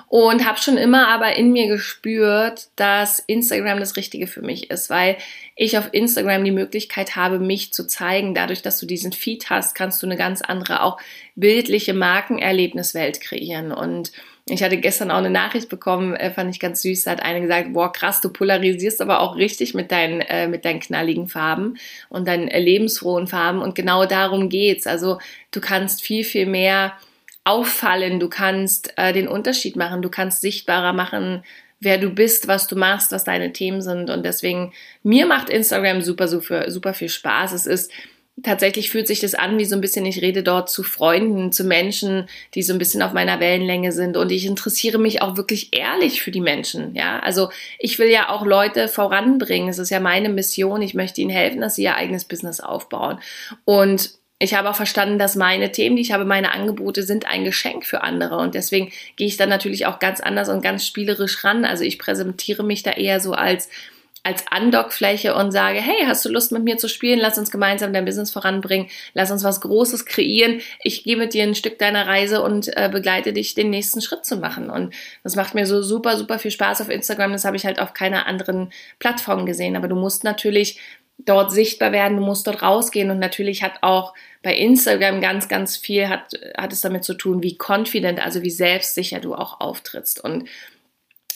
und 0.07 0.47
habe 0.47 0.59
schon 0.59 0.77
immer 0.77 1.07
aber 1.07 1.35
in 1.35 1.51
mir 1.51 1.67
gespürt, 1.67 2.69
dass 2.75 3.19
Instagram 3.19 3.79
das 3.79 3.95
Richtige 3.95 4.27
für 4.27 4.41
mich 4.41 4.69
ist, 4.71 4.89
weil 4.89 5.17
ich 5.55 5.77
auf 5.77 5.89
Instagram 5.91 6.43
die 6.43 6.51
Möglichkeit 6.51 7.15
habe, 7.15 7.39
mich 7.39 7.73
zu 7.73 7.85
zeigen. 7.85 8.33
Dadurch, 8.33 8.61
dass 8.61 8.79
du 8.79 8.85
diesen 8.85 9.11
Feed 9.11 9.49
hast, 9.49 9.75
kannst 9.75 10.01
du 10.01 10.07
eine 10.07 10.17
ganz 10.17 10.41
andere, 10.41 10.81
auch 10.81 10.99
bildliche 11.35 11.93
Markenerlebniswelt 11.93 13.21
kreieren. 13.21 13.71
Und 13.71 14.11
ich 14.49 14.63
hatte 14.63 14.77
gestern 14.77 15.11
auch 15.11 15.17
eine 15.17 15.29
Nachricht 15.29 15.69
bekommen, 15.69 16.15
äh, 16.15 16.31
fand 16.31 16.53
ich 16.53 16.59
ganz 16.59 16.81
süß. 16.81 17.03
Da 17.03 17.11
hat 17.11 17.21
eine 17.21 17.41
gesagt, 17.41 17.73
boah, 17.73 17.91
krass, 17.91 18.21
du 18.21 18.29
polarisierst 18.29 19.01
aber 19.01 19.19
auch 19.19 19.35
richtig 19.35 19.73
mit 19.73 19.91
deinen, 19.91 20.21
äh, 20.21 20.47
mit 20.47 20.65
deinen 20.65 20.79
knalligen 20.79 21.27
Farben 21.27 21.77
und 22.09 22.27
deinen 22.27 22.47
äh, 22.47 22.59
lebensfrohen 22.59 23.27
Farben. 23.27 23.61
Und 23.61 23.75
genau 23.75 24.05
darum 24.05 24.49
geht's. 24.49 24.87
Also 24.87 25.19
du 25.51 25.61
kannst 25.61 26.01
viel, 26.01 26.23
viel 26.23 26.45
mehr 26.45 26.93
auffallen. 27.43 28.19
Du 28.19 28.29
kannst 28.29 28.93
äh, 28.97 29.13
den 29.13 29.27
Unterschied 29.27 29.75
machen. 29.75 30.01
Du 30.01 30.09
kannst 30.09 30.41
sichtbarer 30.41 30.93
machen, 30.93 31.43
wer 31.79 31.97
du 31.97 32.09
bist, 32.09 32.47
was 32.47 32.67
du 32.67 32.75
machst, 32.75 33.11
was 33.11 33.23
deine 33.23 33.53
Themen 33.53 33.81
sind. 33.81 34.09
Und 34.09 34.23
deswegen, 34.23 34.73
mir 35.03 35.25
macht 35.25 35.49
Instagram 35.49 36.01
super, 36.01 36.27
super, 36.27 36.69
super 36.69 36.93
viel 36.93 37.09
Spaß. 37.09 37.53
Es 37.53 37.65
ist 37.65 37.91
tatsächlich 38.43 38.89
fühlt 38.89 39.07
sich 39.07 39.19
das 39.19 39.35
an 39.35 39.57
wie 39.57 39.65
so 39.65 39.75
ein 39.75 39.81
bisschen, 39.81 40.05
ich 40.05 40.21
rede 40.21 40.43
dort 40.43 40.69
zu 40.69 40.83
Freunden, 40.83 41.51
zu 41.51 41.63
Menschen, 41.63 42.27
die 42.55 42.63
so 42.63 42.73
ein 42.73 42.79
bisschen 42.79 43.01
auf 43.01 43.13
meiner 43.13 43.39
Wellenlänge 43.39 43.91
sind 43.91 44.17
und 44.17 44.31
ich 44.31 44.45
interessiere 44.45 44.97
mich 44.97 45.21
auch 45.21 45.37
wirklich 45.37 45.73
ehrlich 45.73 46.21
für 46.21 46.31
die 46.31 46.41
Menschen, 46.41 46.95
ja. 46.95 47.19
Also 47.19 47.49
ich 47.79 47.99
will 47.99 48.09
ja 48.09 48.29
auch 48.29 48.45
Leute 48.45 48.87
voranbringen. 48.87 49.69
Es 49.69 49.79
ist 49.79 49.89
ja 49.89 49.99
meine 49.99 50.29
Mission. 50.29 50.81
Ich 50.81 50.93
möchte 50.93 51.21
ihnen 51.21 51.29
helfen, 51.29 51.61
dass 51.61 51.75
sie 51.75 51.83
ihr 51.83 51.95
eigenes 51.95 52.25
Business 52.25 52.59
aufbauen. 52.59 53.19
Und 53.65 54.11
ich 54.41 54.53
habe 54.53 54.69
auch 54.69 54.75
verstanden, 54.75 55.19
dass 55.19 55.35
meine 55.35 55.71
Themen, 55.73 55.97
die 55.97 56.01
ich 56.01 56.13
habe, 56.13 56.23
meine 56.23 56.53
Angebote 56.53 57.03
sind 57.03 57.27
ein 57.27 57.43
Geschenk 57.43 57.85
für 57.85 58.01
andere. 58.01 58.37
Und 58.37 58.55
deswegen 58.55 58.91
gehe 59.17 59.27
ich 59.27 59.35
dann 59.35 59.49
natürlich 59.49 59.85
auch 59.85 59.99
ganz 59.99 60.21
anders 60.21 60.47
und 60.47 60.61
ganz 60.61 60.87
spielerisch 60.87 61.43
ran. 61.43 61.65
Also 61.65 61.83
ich 61.83 61.99
präsentiere 61.99 62.63
mich 62.63 62.81
da 62.81 62.91
eher 62.91 63.19
so 63.19 63.33
als 63.33 63.69
als 64.29 64.45
Andockfläche 64.51 65.33
und 65.33 65.51
sage, 65.51 65.79
hey, 65.79 66.05
hast 66.05 66.23
du 66.23 66.29
Lust 66.29 66.51
mit 66.51 66.63
mir 66.63 66.77
zu 66.77 66.87
spielen? 66.87 67.17
Lass 67.19 67.39
uns 67.39 67.49
gemeinsam 67.49 67.93
dein 67.93 68.05
Business 68.05 68.29
voranbringen. 68.29 68.87
Lass 69.15 69.31
uns 69.31 69.43
was 69.43 69.59
Großes 69.59 70.05
kreieren. 70.05 70.61
Ich 70.83 71.03
gehe 71.03 71.17
mit 71.17 71.33
dir 71.33 71.43
ein 71.43 71.55
Stück 71.55 71.79
deiner 71.79 72.05
Reise 72.05 72.43
und 72.43 72.67
äh, 72.77 72.89
begleite 72.91 73.33
dich, 73.33 73.55
den 73.55 73.71
nächsten 73.71 74.01
Schritt 74.01 74.25
zu 74.25 74.37
machen. 74.37 74.69
Und 74.69 74.93
das 75.23 75.35
macht 75.35 75.55
mir 75.55 75.65
so 75.65 75.81
super, 75.81 76.15
super 76.15 76.37
viel 76.37 76.51
Spaß 76.51 76.81
auf 76.81 76.89
Instagram. 76.89 77.31
Das 77.31 77.43
habe 77.43 77.57
ich 77.57 77.65
halt 77.65 77.81
auf 77.81 77.95
keiner 77.95 78.27
anderen 78.27 78.71
Plattform 78.99 79.47
gesehen. 79.47 79.75
Aber 79.75 79.87
du 79.87 79.95
musst 79.95 80.23
natürlich 80.23 80.79
dort 81.17 81.51
sichtbar 81.51 81.91
werden, 81.91 82.17
du 82.17 82.23
musst 82.23 82.45
dort 82.45 82.61
rausgehen 82.61 83.09
und 83.09 83.19
natürlich 83.19 83.63
hat 83.63 83.79
auch 83.81 84.13
bei 84.41 84.55
Instagram 84.55 85.19
ganz, 85.19 85.49
ganz 85.49 85.75
viel 85.75 86.07
hat, 86.07 86.31
hat 86.55 86.71
es 86.71 86.81
damit 86.81 87.03
zu 87.03 87.13
tun, 87.13 87.43
wie 87.43 87.57
confident, 87.57 88.23
also 88.23 88.41
wie 88.41 88.51
selbstsicher 88.51 89.19
du 89.19 89.33
auch 89.33 89.59
auftrittst 89.59 90.23
und 90.23 90.47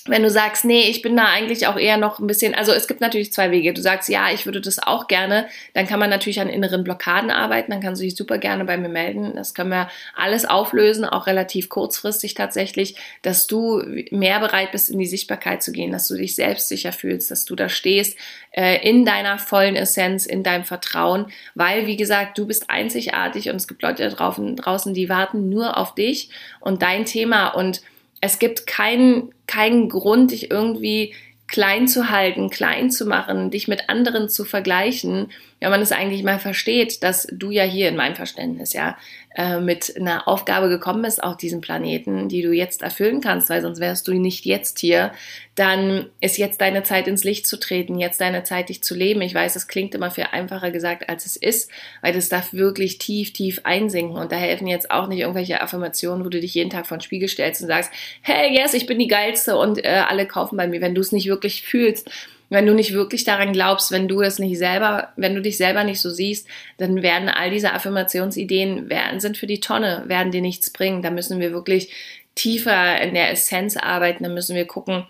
wenn 0.06 0.22
du 0.22 0.30
sagst, 0.30 0.66
nee, 0.66 0.90
ich 0.90 1.02
bin 1.02 1.16
da 1.16 1.26
eigentlich 1.26 1.66
auch 1.68 1.78
eher 1.78 1.96
noch 1.96 2.20
ein 2.20 2.28
bisschen, 2.28 2.54
also 2.54 2.74
es 2.74 2.88
gibt 2.88 3.00
natürlich 3.00 3.32
zwei 3.32 3.52
Wege. 3.52 3.74
Du 3.74 3.82
sagst, 3.82 4.10
ja, 4.10 4.32
ich 4.32 4.46
würde 4.46 4.60
das 4.60 4.80
auch 4.80 5.08
gerne, 5.08 5.48
dann 5.74 5.88
kann 5.88 6.00
man 6.00 6.10
natürlich 6.10 6.42
an 6.42 6.50
inneren 6.50 6.84
Blockaden 6.84 7.32
arbeiten, 7.32 7.72
dann 7.72 7.80
kannst 7.80 8.02
du 8.02 8.06
dich 8.06 8.18
super 8.18 8.38
gerne 8.38 8.66
bei 8.66 8.78
mir 8.78 8.90
melden. 8.90 9.34
Das 9.36 9.54
können 9.54 9.70
wir 9.70 9.90
alles 10.16 10.44
auflösen, 10.44 11.06
auch 11.06 11.26
relativ 11.26 11.70
kurzfristig 11.70 12.34
tatsächlich, 12.34 12.96
dass 13.22 13.48
du 13.48 13.82
mehr 14.12 14.42
bereit 14.42 14.74
bist, 14.74 14.90
in 14.90 15.00
die 15.00 15.06
Sichtbarkeit 15.06 15.64
zu 15.64 15.72
gehen, 15.72 15.94
dass 15.94 16.10
du 16.10 16.16
dich 16.16 16.36
selbstsicher 16.36 16.92
fühlst, 16.92 17.32
dass 17.32 17.46
du 17.46 17.56
da 17.56 17.70
stehst, 17.70 18.18
äh, 18.52 18.86
in 18.88 19.06
deiner 19.06 19.40
vollen 19.40 19.78
Essenz, 19.78 20.26
in 20.26 20.44
deinem 20.44 20.66
Vertrauen, 20.66 21.28
weil, 21.56 21.88
wie 21.88 21.98
gesagt, 21.98 22.38
du 22.38 22.46
bist 22.46 22.70
einzigartig 22.70 23.50
und 23.50 23.56
es 23.56 23.70
gibt 23.70 23.82
Leute 23.82 24.10
da 24.10 24.16
draußen, 24.16 24.94
die 24.94 25.08
warten 25.08 25.48
nur 25.48 25.78
auf 25.78 25.96
dich 25.96 26.30
und 26.60 26.82
dein 26.82 27.06
Thema 27.06 27.50
und 27.50 27.82
es 28.24 28.40
gibt 28.40 28.66
keinen, 28.68 29.34
keinen 29.48 29.90
Grund, 29.90 30.32
dich 30.32 30.50
irgendwie 30.50 31.14
klein 31.48 31.90
zu 31.90 32.10
halten, 32.10 32.50
klein 32.50 32.90
zu 32.90 33.06
machen, 33.06 33.52
dich 33.52 33.68
mit 33.68 33.90
anderen 33.90 34.30
zu 34.30 34.46
vergleichen, 34.46 35.30
wenn 35.60 35.70
man 35.70 35.82
es 35.82 35.92
eigentlich 35.92 36.24
mal 36.24 36.40
versteht, 36.40 37.04
dass 37.04 37.28
du 37.34 37.52
ja 37.52 37.64
hier 37.64 37.90
in 37.90 37.98
meinem 37.98 38.16
Verständnis 38.16 38.72
ja 38.72 38.98
äh, 39.36 39.60
mit 39.60 39.96
einer 39.98 40.28
Aufgabe 40.28 40.70
gekommen 40.70 41.02
bist 41.02 41.24
auf 41.24 41.38
diesem 41.38 41.62
Planeten, 41.62 42.30
die 42.30 42.42
du 42.42 42.52
jetzt 42.52 42.82
erfüllen 42.82 43.22
kannst, 43.22 43.50
weil 43.50 43.62
sonst 43.62 43.80
wärst 43.80 44.08
du 44.08 44.14
nicht 44.14 44.46
jetzt 44.46 44.80
hier, 44.80 45.12
dann 45.56 46.08
ist 46.20 46.38
jetzt 46.38 46.62
deine 46.62 46.84
Zeit 46.84 47.08
ins 47.08 47.24
Licht 47.24 47.48
zu 47.48 47.60
treten, 47.60 48.00
jetzt 48.00 48.22
deine 48.22 48.44
Zeit, 48.44 48.70
dich 48.70 48.84
zu 48.84 48.96
leben. 48.96 49.22
Ich 49.22 49.34
weiß, 49.34 49.56
es 49.56 49.68
klingt 49.68 49.96
immer 49.96 50.12
viel 50.12 50.26
einfacher 50.32 50.72
gesagt, 50.72 51.10
als 51.10 51.26
es 51.26 51.36
ist, 51.36 51.70
weil 52.02 52.14
das 52.14 52.30
darf 52.30 52.54
wirklich 52.54 52.98
tief, 52.98 53.34
tief 53.34 53.62
einsinken 53.64 54.18
und 54.18 54.32
da 54.32 54.36
helfen 54.36 54.68
jetzt 54.68 54.92
auch 54.92 55.08
nicht 55.08 55.20
irgendwelche 55.20 55.62
Affirmationen, 55.62 56.26
wo 56.26 56.30
du 56.30 56.40
dich 56.40 56.54
jeden 56.54 56.70
Tag 56.70 56.88
vor 56.88 56.98
den 56.98 57.02
Spiegel 57.02 57.28
stellst 57.28 57.62
und 57.62 57.68
sagst, 57.68 57.92
hey, 58.22 58.56
yes, 58.56 58.74
ich 58.74 58.86
bin 58.86 59.00
die 59.00 59.08
Geilste 59.08 59.58
und 59.58 59.84
äh, 59.84 60.04
alle 60.08 60.28
kaufen 60.28 60.58
bei 60.58 60.68
mir, 60.68 60.82
wenn 60.82 60.96
du 60.96 61.02
es 61.02 61.12
nicht 61.12 61.28
wirklich 61.28 61.64
fühlst 61.64 62.10
wenn 62.54 62.68
du 62.68 62.76
nicht 62.76 62.94
wirklich 62.94 63.24
daran 63.24 63.52
glaubst, 63.52 63.92
wenn 63.92 64.08
du 64.08 64.22
es 64.22 64.38
nicht 64.38 64.60
selber, 64.60 65.10
wenn 65.16 65.34
du 65.34 65.42
dich 65.42 65.58
selber 65.58 65.84
nicht 65.84 66.00
so 66.00 66.12
siehst, 66.12 66.48
dann 66.78 67.02
werden 67.02 67.28
all 67.28 67.50
diese 67.50 67.74
Affirmationsideen 67.74 68.92
werden, 68.92 69.20
sind 69.20 69.38
für 69.38 69.48
die 69.48 69.60
Tonne, 69.60 70.04
werden 70.06 70.32
dir 70.32 70.42
nichts 70.42 70.70
bringen. 70.72 71.02
Da 71.02 71.10
müssen 71.10 71.40
wir 71.40 71.52
wirklich 71.52 71.92
tiefer 72.36 73.02
in 73.02 73.16
der 73.16 73.32
Essenz 73.32 73.76
arbeiten. 73.76 74.24
Da 74.24 74.30
müssen 74.30 74.56
wir 74.56 74.68
gucken, 74.68 75.08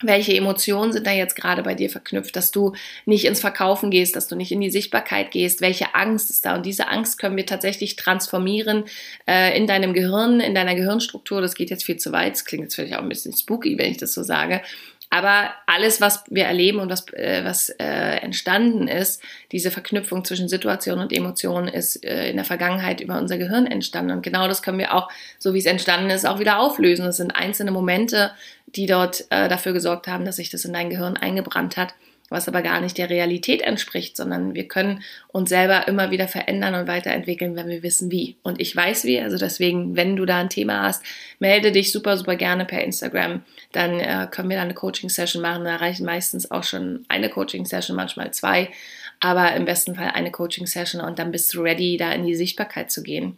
welche 0.00 0.32
Emotionen 0.36 0.92
sind 0.92 1.08
da 1.08 1.10
jetzt 1.10 1.34
gerade 1.34 1.64
bei 1.64 1.74
dir 1.74 1.90
verknüpft, 1.90 2.36
dass 2.36 2.52
du 2.52 2.72
nicht 3.04 3.24
ins 3.24 3.40
Verkaufen 3.40 3.90
gehst, 3.90 4.14
dass 4.14 4.28
du 4.28 4.36
nicht 4.36 4.52
in 4.52 4.60
die 4.60 4.70
Sichtbarkeit 4.70 5.32
gehst, 5.32 5.60
welche 5.62 5.96
Angst 5.96 6.30
ist 6.30 6.46
da 6.46 6.54
und 6.54 6.64
diese 6.64 6.86
Angst 6.86 7.18
können 7.18 7.36
wir 7.36 7.46
tatsächlich 7.46 7.96
transformieren 7.96 8.84
äh, 9.26 9.58
in 9.58 9.66
deinem 9.66 9.92
Gehirn, 9.92 10.38
in 10.38 10.54
deiner 10.54 10.76
Gehirnstruktur. 10.76 11.40
Das 11.40 11.56
geht 11.56 11.70
jetzt 11.70 11.84
viel 11.84 11.98
zu 11.98 12.12
weit, 12.12 12.34
das 12.34 12.44
klingt 12.44 12.62
jetzt 12.62 12.76
vielleicht 12.76 12.94
auch 12.94 13.02
ein 13.02 13.08
bisschen 13.08 13.36
spooky, 13.36 13.76
wenn 13.76 13.90
ich 13.90 13.98
das 13.98 14.14
so 14.14 14.22
sage, 14.22 14.62
aber 15.10 15.50
alles, 15.66 16.00
was 16.00 16.22
wir 16.30 16.44
erleben 16.44 16.78
und 16.78 16.88
was, 16.88 17.12
äh, 17.12 17.42
was 17.44 17.68
äh, 17.68 18.16
entstanden 18.22 18.86
ist, 18.86 19.20
diese 19.50 19.72
Verknüpfung 19.72 20.24
zwischen 20.24 20.48
Situation 20.48 21.00
und 21.00 21.12
Emotionen, 21.12 21.66
ist 21.66 22.04
äh, 22.04 22.30
in 22.30 22.36
der 22.36 22.44
Vergangenheit 22.44 23.00
über 23.00 23.18
unser 23.18 23.36
Gehirn 23.36 23.66
entstanden. 23.66 24.12
Und 24.12 24.22
genau 24.22 24.46
das 24.46 24.62
können 24.62 24.78
wir 24.78 24.94
auch, 24.94 25.10
so 25.38 25.52
wie 25.52 25.58
es 25.58 25.66
entstanden 25.66 26.10
ist, 26.10 26.26
auch 26.26 26.38
wieder 26.38 26.60
auflösen. 26.60 27.06
Es 27.06 27.16
sind 27.16 27.32
einzelne 27.32 27.72
Momente, 27.72 28.30
die 28.66 28.86
dort 28.86 29.24
äh, 29.30 29.48
dafür 29.48 29.72
gesorgt 29.72 30.06
haben, 30.06 30.24
dass 30.24 30.36
sich 30.36 30.48
das 30.48 30.64
in 30.64 30.72
dein 30.72 30.90
Gehirn 30.90 31.16
eingebrannt 31.16 31.76
hat. 31.76 31.92
Was 32.30 32.48
aber 32.48 32.62
gar 32.62 32.80
nicht 32.80 32.96
der 32.96 33.10
Realität 33.10 33.60
entspricht, 33.60 34.16
sondern 34.16 34.54
wir 34.54 34.66
können 34.66 35.02
uns 35.28 35.50
selber 35.50 35.86
immer 35.88 36.10
wieder 36.10 36.28
verändern 36.28 36.74
und 36.74 36.88
weiterentwickeln, 36.88 37.56
wenn 37.56 37.68
wir 37.68 37.82
wissen 37.82 38.10
wie. 38.10 38.36
Und 38.42 38.60
ich 38.60 38.74
weiß 38.74 39.04
wie, 39.04 39.20
also 39.20 39.36
deswegen, 39.36 39.96
wenn 39.96 40.16
du 40.16 40.24
da 40.24 40.38
ein 40.38 40.48
Thema 40.48 40.82
hast, 40.82 41.04
melde 41.40 41.72
dich 41.72 41.92
super, 41.92 42.16
super 42.16 42.36
gerne 42.36 42.64
per 42.64 42.82
Instagram. 42.82 43.42
Dann 43.72 44.00
äh, 44.00 44.28
können 44.30 44.48
wir 44.48 44.56
da 44.56 44.62
eine 44.62 44.74
Coaching-Session 44.74 45.42
machen. 45.42 45.64
Da 45.64 45.76
reichen 45.76 46.06
meistens 46.06 46.50
auch 46.50 46.64
schon 46.64 47.04
eine 47.08 47.28
Coaching-Session, 47.28 47.96
manchmal 47.96 48.32
zwei, 48.32 48.70
aber 49.18 49.54
im 49.54 49.66
besten 49.66 49.96
Fall 49.96 50.12
eine 50.14 50.30
Coaching-Session 50.30 51.02
und 51.02 51.18
dann 51.18 51.32
bist 51.32 51.52
du 51.52 51.60
ready, 51.60 51.98
da 51.98 52.12
in 52.12 52.24
die 52.24 52.34
Sichtbarkeit 52.34 52.90
zu 52.90 53.02
gehen 53.02 53.36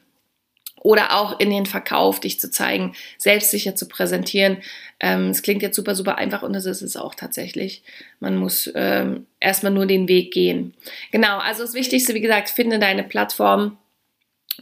oder 0.82 1.16
auch 1.18 1.38
in 1.38 1.50
den 1.50 1.66
Verkauf 1.66 2.20
dich 2.20 2.40
zu 2.40 2.50
zeigen, 2.50 2.94
selbstsicher 3.18 3.74
zu 3.74 3.86
präsentieren. 3.86 4.58
Ähm, 5.00 5.30
es 5.30 5.42
klingt 5.42 5.62
jetzt 5.62 5.76
super, 5.76 5.94
super 5.94 6.18
einfach 6.18 6.42
und 6.42 6.52
das 6.52 6.66
ist 6.66 6.82
es 6.82 6.96
auch 6.96 7.14
tatsächlich. 7.14 7.82
Man 8.20 8.36
muss 8.36 8.70
ähm, 8.74 9.26
erstmal 9.40 9.72
nur 9.72 9.86
den 9.86 10.08
Weg 10.08 10.32
gehen. 10.32 10.74
Genau, 11.10 11.38
also 11.38 11.62
das 11.62 11.74
Wichtigste, 11.74 12.14
wie 12.14 12.20
gesagt, 12.20 12.50
finde 12.50 12.78
deine 12.78 13.04
Plattform. 13.04 13.78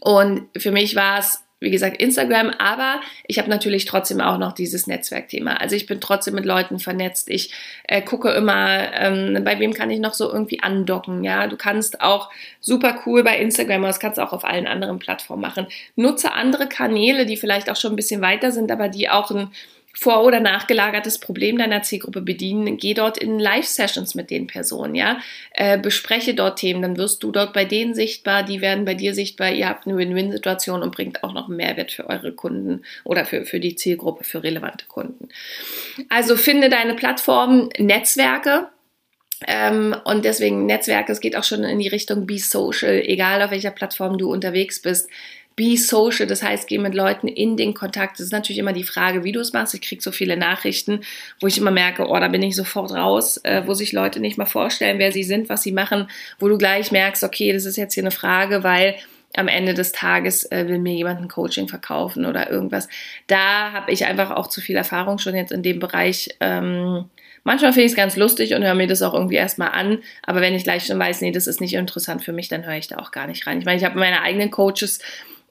Und 0.00 0.48
für 0.56 0.70
mich 0.70 0.94
war 0.94 1.18
es 1.18 1.42
wie 1.60 1.70
gesagt, 1.70 1.98
Instagram, 1.98 2.50
aber 2.58 3.00
ich 3.26 3.38
habe 3.38 3.50
natürlich 3.50 3.84
trotzdem 3.84 4.20
auch 4.20 4.38
noch 4.38 4.52
dieses 4.52 4.86
Netzwerkthema. 4.86 5.54
Also 5.54 5.76
ich 5.76 5.86
bin 5.86 6.00
trotzdem 6.00 6.34
mit 6.34 6.46
Leuten 6.46 6.78
vernetzt. 6.78 7.28
Ich 7.28 7.52
äh, 7.86 8.00
gucke 8.00 8.30
immer, 8.30 8.92
ähm, 8.94 9.44
bei 9.44 9.58
wem 9.58 9.74
kann 9.74 9.90
ich 9.90 10.00
noch 10.00 10.14
so 10.14 10.32
irgendwie 10.32 10.62
andocken. 10.62 11.22
Ja, 11.22 11.46
du 11.46 11.56
kannst 11.56 12.00
auch 12.00 12.30
super 12.60 13.02
cool 13.04 13.22
bei 13.22 13.38
Instagram, 13.38 13.82
das 13.82 14.00
kannst 14.00 14.16
du 14.18 14.22
auch 14.22 14.32
auf 14.32 14.44
allen 14.44 14.66
anderen 14.66 14.98
Plattformen 14.98 15.42
machen. 15.42 15.66
Nutze 15.96 16.32
andere 16.32 16.66
Kanäle, 16.66 17.26
die 17.26 17.36
vielleicht 17.36 17.70
auch 17.70 17.76
schon 17.76 17.92
ein 17.92 17.96
bisschen 17.96 18.22
weiter 18.22 18.52
sind, 18.52 18.72
aber 18.72 18.88
die 18.88 19.10
auch 19.10 19.30
ein 19.30 19.50
vor- 19.92 20.24
oder 20.24 20.40
nachgelagertes 20.40 21.18
Problem 21.18 21.58
deiner 21.58 21.82
Zielgruppe 21.82 22.20
bedienen, 22.20 22.76
geh 22.76 22.94
dort 22.94 23.18
in 23.18 23.38
Live-Sessions 23.38 24.14
mit 24.14 24.30
den 24.30 24.46
Personen, 24.46 24.94
ja, 24.94 25.18
äh, 25.52 25.78
bespreche 25.78 26.34
dort 26.34 26.58
Themen, 26.58 26.82
dann 26.82 26.96
wirst 26.96 27.22
du 27.22 27.32
dort 27.32 27.52
bei 27.52 27.64
denen 27.64 27.94
sichtbar, 27.94 28.42
die 28.42 28.60
werden 28.60 28.84
bei 28.84 28.94
dir 28.94 29.14
sichtbar, 29.14 29.50
ihr 29.50 29.68
habt 29.68 29.86
eine 29.86 29.96
Win-Win-Situation 29.96 30.82
und 30.82 30.94
bringt 30.94 31.24
auch 31.24 31.32
noch 31.32 31.48
einen 31.48 31.56
Mehrwert 31.56 31.92
für 31.92 32.08
eure 32.08 32.32
Kunden 32.32 32.82
oder 33.04 33.24
für, 33.24 33.44
für 33.44 33.60
die 33.60 33.74
Zielgruppe, 33.74 34.24
für 34.24 34.42
relevante 34.42 34.86
Kunden. 34.86 35.28
Also 36.08 36.36
finde 36.36 36.70
deine 36.70 36.94
Plattform, 36.94 37.68
Netzwerke, 37.78 38.68
ähm, 39.46 39.96
und 40.04 40.24
deswegen 40.26 40.66
Netzwerke, 40.66 41.12
es 41.12 41.20
geht 41.20 41.34
auch 41.34 41.44
schon 41.44 41.64
in 41.64 41.78
die 41.78 41.88
Richtung 41.88 42.26
Be 42.26 42.38
Social, 42.38 43.02
egal 43.06 43.40
auf 43.42 43.50
welcher 43.50 43.70
Plattform 43.70 44.18
du 44.18 44.30
unterwegs 44.30 44.82
bist 44.82 45.08
be 45.60 45.76
social, 45.76 46.26
das 46.26 46.42
heißt, 46.42 46.66
geh 46.68 46.78
mit 46.78 46.94
Leuten 46.94 47.28
in 47.28 47.58
den 47.58 47.74
Kontakt. 47.74 48.14
Das 48.14 48.24
ist 48.24 48.32
natürlich 48.32 48.58
immer 48.58 48.72
die 48.72 48.82
Frage, 48.82 49.24
wie 49.24 49.32
du 49.32 49.40
es 49.40 49.52
machst. 49.52 49.74
Ich 49.74 49.82
kriege 49.82 50.00
so 50.00 50.10
viele 50.10 50.38
Nachrichten, 50.38 51.00
wo 51.38 51.48
ich 51.48 51.58
immer 51.58 51.70
merke, 51.70 52.08
oh, 52.08 52.18
da 52.18 52.28
bin 52.28 52.42
ich 52.42 52.56
sofort 52.56 52.92
raus, 52.92 53.36
äh, 53.44 53.64
wo 53.66 53.74
sich 53.74 53.92
Leute 53.92 54.20
nicht 54.20 54.38
mal 54.38 54.46
vorstellen, 54.46 54.98
wer 54.98 55.12
sie 55.12 55.22
sind, 55.22 55.50
was 55.50 55.62
sie 55.62 55.72
machen, 55.72 56.08
wo 56.38 56.48
du 56.48 56.56
gleich 56.56 56.92
merkst, 56.92 57.22
okay, 57.24 57.52
das 57.52 57.66
ist 57.66 57.76
jetzt 57.76 57.92
hier 57.92 58.02
eine 58.02 58.10
Frage, 58.10 58.64
weil 58.64 58.94
am 59.36 59.48
Ende 59.48 59.74
des 59.74 59.92
Tages 59.92 60.50
äh, 60.50 60.66
will 60.66 60.78
mir 60.78 60.94
jemand 60.94 61.20
ein 61.20 61.28
Coaching 61.28 61.68
verkaufen 61.68 62.24
oder 62.24 62.50
irgendwas. 62.50 62.88
Da 63.26 63.72
habe 63.72 63.92
ich 63.92 64.06
einfach 64.06 64.30
auch 64.30 64.46
zu 64.46 64.62
viel 64.62 64.76
Erfahrung 64.76 65.18
schon 65.18 65.36
jetzt 65.36 65.52
in 65.52 65.62
dem 65.62 65.78
Bereich. 65.78 66.30
Ähm, 66.40 67.04
Manchmal 67.42 67.72
finde 67.72 67.86
ich 67.86 67.92
es 67.92 67.96
ganz 67.96 68.16
lustig 68.16 68.54
und 68.54 68.62
höre 68.62 68.74
mir 68.74 68.86
das 68.86 69.00
auch 69.00 69.14
irgendwie 69.14 69.36
erstmal 69.36 69.70
an. 69.70 69.98
Aber 70.22 70.42
wenn 70.42 70.54
ich 70.54 70.64
gleich 70.64 70.84
schon 70.84 70.98
weiß, 70.98 71.22
nee, 71.22 71.32
das 71.32 71.46
ist 71.46 71.60
nicht 71.60 71.72
interessant 71.72 72.22
für 72.22 72.34
mich, 72.34 72.48
dann 72.48 72.66
höre 72.66 72.76
ich 72.76 72.88
da 72.88 72.98
auch 72.98 73.12
gar 73.12 73.26
nicht 73.26 73.46
rein. 73.46 73.58
Ich 73.58 73.64
meine, 73.64 73.78
ich 73.78 73.84
habe 73.84 73.98
meine 73.98 74.20
eigenen 74.20 74.50
Coaches, 74.50 74.98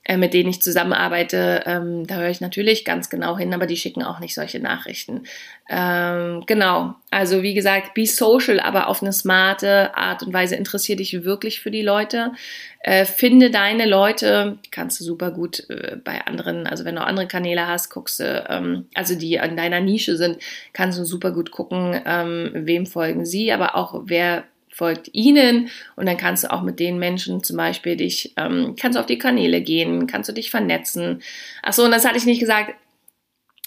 äh, 0.10 0.18
mit 0.18 0.34
denen 0.34 0.50
ich 0.50 0.60
zusammenarbeite, 0.60 1.62
ähm, 1.68 2.08
da 2.08 2.16
höre 2.16 2.32
ich 2.32 2.42
natürlich 2.42 2.84
ganz 2.84 3.12
genau 3.12 3.38
hin, 3.38 3.54
aber 3.54 3.68
die 3.68 3.78
schicken 3.78 4.02
auch 4.02 4.20
nicht 4.20 4.34
solche 4.34 4.60
Nachrichten. 4.60 5.26
Ähm, 5.70 6.42
genau, 6.48 6.96
also 7.12 7.44
wie 7.44 7.54
gesagt, 7.54 7.94
be 7.94 8.08
social, 8.08 8.60
aber 8.60 8.88
auf 8.88 9.04
eine 9.04 9.14
smarte 9.14 9.96
Art 9.96 10.24
und 10.24 10.34
Weise. 10.34 10.56
Interessiere 10.56 10.98
dich 10.98 11.24
wirklich 11.26 11.60
für 11.62 11.70
die 11.70 11.84
Leute. 11.84 12.32
Äh, 12.80 13.06
finde 13.06 13.52
deine 13.52 13.86
Leute, 13.86 14.58
kannst 14.72 15.00
du 15.00 15.04
super 15.04 15.30
gut 15.30 15.70
äh, 15.70 15.98
bei 16.04 16.26
anderen, 16.26 16.66
also 16.66 16.86
wenn 16.86 16.96
du 16.96 17.04
andere 17.04 17.28
Kanäle 17.28 17.68
hast, 17.68 17.92
guckst 17.92 18.20
du, 18.20 18.48
ähm, 18.50 18.88
also 18.96 19.14
die 19.14 19.36
in 19.36 19.58
deiner 19.58 19.80
Nische 19.80 20.18
sind, 20.18 20.40
kannst 20.74 20.98
du 20.98 21.06
super 21.06 21.32
gut 21.32 21.52
gucken, 21.52 22.02
ähm, 22.08 22.50
wem 22.56 22.88
folgen 22.88 23.28
sie, 23.28 23.52
aber 23.52 23.76
auch 23.76 24.02
wer 24.06 24.46
folgt 24.80 25.10
ihnen 25.14 25.70
und 25.98 26.06
dann 26.06 26.16
kannst 26.16 26.46
du 26.46 26.52
auch 26.52 26.64
mit 26.64 26.80
den 26.80 26.98
Menschen 26.98 27.44
zum 27.44 27.58
Beispiel 27.58 27.98
dich, 27.98 28.34
ähm, 28.38 28.76
kannst 28.80 28.96
du 28.96 29.02
auf 29.02 29.06
die 29.06 29.18
Kanäle 29.18 29.62
gehen, 29.62 30.08
kannst 30.08 30.30
du 30.30 30.34
dich 30.34 30.50
vernetzen. 30.50 31.22
Achso, 31.62 31.84
und 31.84 31.92
das 31.92 32.06
hatte 32.06 32.18
ich 32.18 32.26
nicht 32.26 32.40
gesagt, 32.40 32.74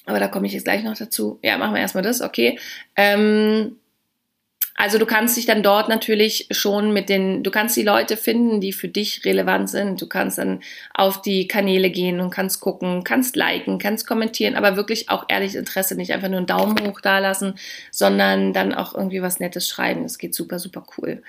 aber 0.06 0.18
da 0.18 0.26
komme 0.26 0.46
ich 0.46 0.54
jetzt 0.54 0.64
gleich 0.64 0.82
noch 0.82 0.96
dazu. 0.96 1.38
Ja, 1.42 1.58
machen 1.58 1.74
wir 1.74 1.82
erstmal 1.82 2.02
das, 2.02 2.22
okay. 2.22 2.58
Ähm, 2.96 3.76
also 4.74 4.98
du 4.98 5.04
kannst 5.04 5.36
dich 5.36 5.44
dann 5.44 5.62
dort 5.62 5.88
natürlich 5.88 6.48
schon 6.50 6.92
mit 6.92 7.08
den, 7.08 7.42
du 7.42 7.50
kannst 7.50 7.76
die 7.76 7.82
Leute 7.82 8.16
finden, 8.16 8.60
die 8.60 8.72
für 8.72 8.88
dich 8.88 9.24
relevant 9.24 9.68
sind. 9.68 10.00
Du 10.00 10.06
kannst 10.06 10.38
dann 10.38 10.60
auf 10.94 11.20
die 11.20 11.46
Kanäle 11.46 11.90
gehen 11.90 12.20
und 12.20 12.30
kannst 12.30 12.60
gucken, 12.60 13.04
kannst 13.04 13.36
liken, 13.36 13.78
kannst 13.78 14.06
kommentieren, 14.06 14.54
aber 14.54 14.76
wirklich 14.76 15.10
auch 15.10 15.26
ehrlich 15.28 15.56
Interesse, 15.56 15.94
nicht 15.94 16.12
einfach 16.12 16.28
nur 16.28 16.38
einen 16.38 16.46
Daumen 16.46 16.76
hoch 16.86 17.00
da 17.00 17.18
lassen, 17.18 17.54
sondern 17.90 18.54
dann 18.54 18.72
auch 18.72 18.94
irgendwie 18.94 19.20
was 19.20 19.40
Nettes 19.40 19.68
schreiben. 19.68 20.04
Das 20.04 20.18
geht 20.18 20.34
super, 20.34 20.58
super 20.58 20.84
cool. 20.96 21.22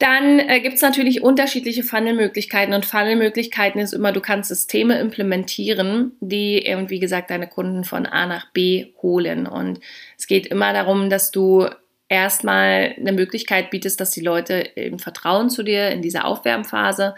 Dann 0.00 0.40
äh, 0.40 0.60
gibt 0.60 0.74
es 0.74 0.82
natürlich 0.82 1.22
unterschiedliche 1.22 1.84
Funnelmöglichkeiten 1.84 2.74
und 2.74 2.84
Funnelmöglichkeiten 2.84 3.80
ist 3.80 3.94
immer, 3.94 4.10
du 4.10 4.20
kannst 4.20 4.48
Systeme 4.48 4.98
implementieren, 4.98 6.12
die 6.20 6.66
eben, 6.66 6.90
wie 6.90 6.98
gesagt, 6.98 7.30
deine 7.30 7.46
Kunden 7.46 7.84
von 7.84 8.06
A 8.06 8.26
nach 8.26 8.50
B 8.50 8.92
holen. 9.02 9.46
Und 9.46 9.78
es 10.18 10.26
geht 10.26 10.48
immer 10.48 10.72
darum, 10.72 11.08
dass 11.08 11.30
du 11.30 11.68
erstmal 12.12 12.94
eine 12.98 13.12
Möglichkeit 13.12 13.70
bietest, 13.70 14.00
dass 14.00 14.10
die 14.10 14.20
Leute 14.20 14.54
im 14.54 14.98
Vertrauen 14.98 15.50
zu 15.50 15.62
dir 15.62 15.90
in 15.90 16.02
dieser 16.02 16.26
Aufwärmphase, 16.26 17.14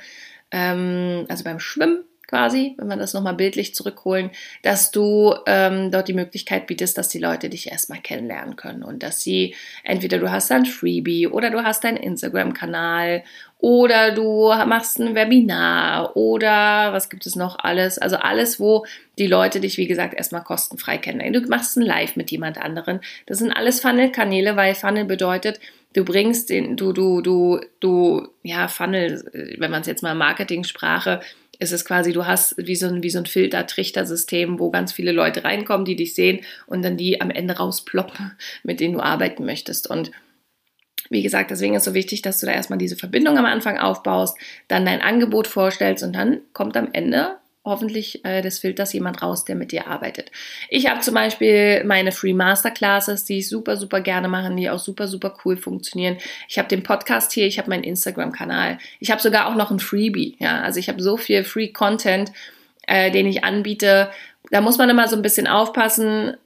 ähm, 0.50 1.26
also 1.28 1.44
beim 1.44 1.58
Schwimmen 1.58 2.04
quasi, 2.34 2.74
wenn 2.78 2.88
wir 2.88 2.96
das 2.96 3.14
nochmal 3.14 3.34
bildlich 3.34 3.76
zurückholen, 3.76 4.30
dass 4.62 4.90
du 4.90 5.36
ähm, 5.46 5.92
dort 5.92 6.08
die 6.08 6.14
Möglichkeit 6.14 6.66
bietest, 6.66 6.98
dass 6.98 7.08
die 7.08 7.20
Leute 7.20 7.48
dich 7.48 7.70
erstmal 7.70 8.00
kennenlernen 8.00 8.56
können 8.56 8.82
und 8.82 9.04
dass 9.04 9.20
sie 9.20 9.54
entweder 9.84 10.18
du 10.18 10.32
hast 10.32 10.50
ein 10.50 10.66
Freebie 10.66 11.28
oder 11.28 11.50
du 11.50 11.62
hast 11.62 11.84
einen 11.84 11.96
Instagram-Kanal 11.96 13.22
oder 13.58 14.10
du 14.10 14.52
machst 14.66 14.98
ein 14.98 15.14
Webinar 15.14 16.16
oder 16.16 16.92
was 16.92 17.08
gibt 17.08 17.24
es 17.24 17.36
noch 17.36 17.56
alles? 17.60 17.98
Also 17.98 18.16
alles, 18.16 18.58
wo 18.58 18.84
die 19.16 19.28
Leute 19.28 19.60
dich, 19.60 19.78
wie 19.78 19.86
gesagt, 19.86 20.14
erstmal 20.14 20.42
kostenfrei 20.42 20.98
kennenlernen. 20.98 21.40
Du 21.40 21.48
machst 21.48 21.76
ein 21.76 21.82
Live 21.82 22.16
mit 22.16 22.32
jemand 22.32 22.58
anderen. 22.58 22.98
Das 23.26 23.38
sind 23.38 23.52
alles 23.52 23.80
Funnel-Kanäle, 23.80 24.56
weil 24.56 24.74
Funnel 24.74 25.04
bedeutet, 25.04 25.60
du 25.94 26.04
bringst 26.04 26.50
den, 26.50 26.76
du, 26.76 26.92
du, 26.92 27.22
du, 27.22 27.60
du, 27.78 28.26
ja, 28.42 28.66
Funnel, 28.66 29.56
wenn 29.58 29.70
man 29.70 29.82
es 29.82 29.86
jetzt 29.86 30.02
mal 30.02 30.16
Marketing-Sprache, 30.16 31.20
ist 31.60 31.72
es 31.72 31.84
quasi, 31.84 32.12
du 32.12 32.26
hast 32.26 32.54
wie 32.58 32.76
so 32.76 32.86
ein, 32.86 33.02
wie 33.02 33.10
so 33.10 33.18
ein 33.18 33.26
Filter-Trichter-System, 33.26 34.58
wo 34.58 34.70
ganz 34.70 34.92
viele 34.92 35.12
Leute 35.12 35.44
reinkommen, 35.44 35.84
die 35.84 35.96
dich 35.96 36.14
sehen 36.14 36.40
und 36.66 36.82
dann 36.82 36.96
die 36.96 37.20
am 37.20 37.30
Ende 37.30 37.56
rausploppen, 37.56 38.32
mit 38.62 38.80
denen 38.80 38.94
du 38.94 39.00
arbeiten 39.00 39.44
möchtest. 39.44 39.88
Und 39.88 40.10
wie 41.10 41.22
gesagt, 41.22 41.50
deswegen 41.50 41.74
ist 41.74 41.84
so 41.84 41.94
wichtig, 41.94 42.22
dass 42.22 42.40
du 42.40 42.46
da 42.46 42.52
erstmal 42.52 42.78
diese 42.78 42.96
Verbindung 42.96 43.38
am 43.38 43.44
Anfang 43.44 43.78
aufbaust, 43.78 44.36
dann 44.68 44.86
dein 44.86 45.02
Angebot 45.02 45.46
vorstellst 45.46 46.02
und 46.02 46.14
dann 46.14 46.40
kommt 46.52 46.76
am 46.76 46.88
Ende 46.92 47.36
hoffentlich 47.64 48.24
äh, 48.24 48.42
des 48.42 48.58
Filters 48.58 48.92
jemand 48.92 49.22
raus, 49.22 49.44
der 49.44 49.56
mit 49.56 49.72
dir 49.72 49.86
arbeitet. 49.86 50.30
Ich 50.68 50.88
habe 50.88 51.00
zum 51.00 51.14
Beispiel 51.14 51.82
meine 51.84 52.12
Free 52.12 52.34
Masterclasses, 52.34 53.24
die 53.24 53.38
ich 53.38 53.48
super, 53.48 53.76
super 53.76 54.00
gerne 54.00 54.28
mache, 54.28 54.54
die 54.54 54.68
auch 54.68 54.78
super, 54.78 55.08
super 55.08 55.34
cool 55.44 55.56
funktionieren. 55.56 56.18
Ich 56.48 56.58
habe 56.58 56.68
den 56.68 56.82
Podcast 56.82 57.32
hier, 57.32 57.46
ich 57.46 57.58
habe 57.58 57.70
meinen 57.70 57.84
Instagram-Kanal. 57.84 58.78
Ich 59.00 59.10
habe 59.10 59.22
sogar 59.22 59.46
auch 59.48 59.54
noch 59.54 59.70
ein 59.70 59.80
Freebie. 59.80 60.36
Ja, 60.38 60.60
also 60.60 60.78
ich 60.78 60.88
habe 60.88 61.02
so 61.02 61.16
viel 61.16 61.42
Free 61.44 61.68
Content, 61.68 62.32
äh, 62.86 63.10
den 63.10 63.26
ich 63.26 63.44
anbiete. 63.44 64.10
Da 64.50 64.60
muss 64.60 64.76
man 64.76 64.90
immer 64.90 65.08
so 65.08 65.16
ein 65.16 65.22
bisschen 65.22 65.46
aufpassen, 65.46 66.36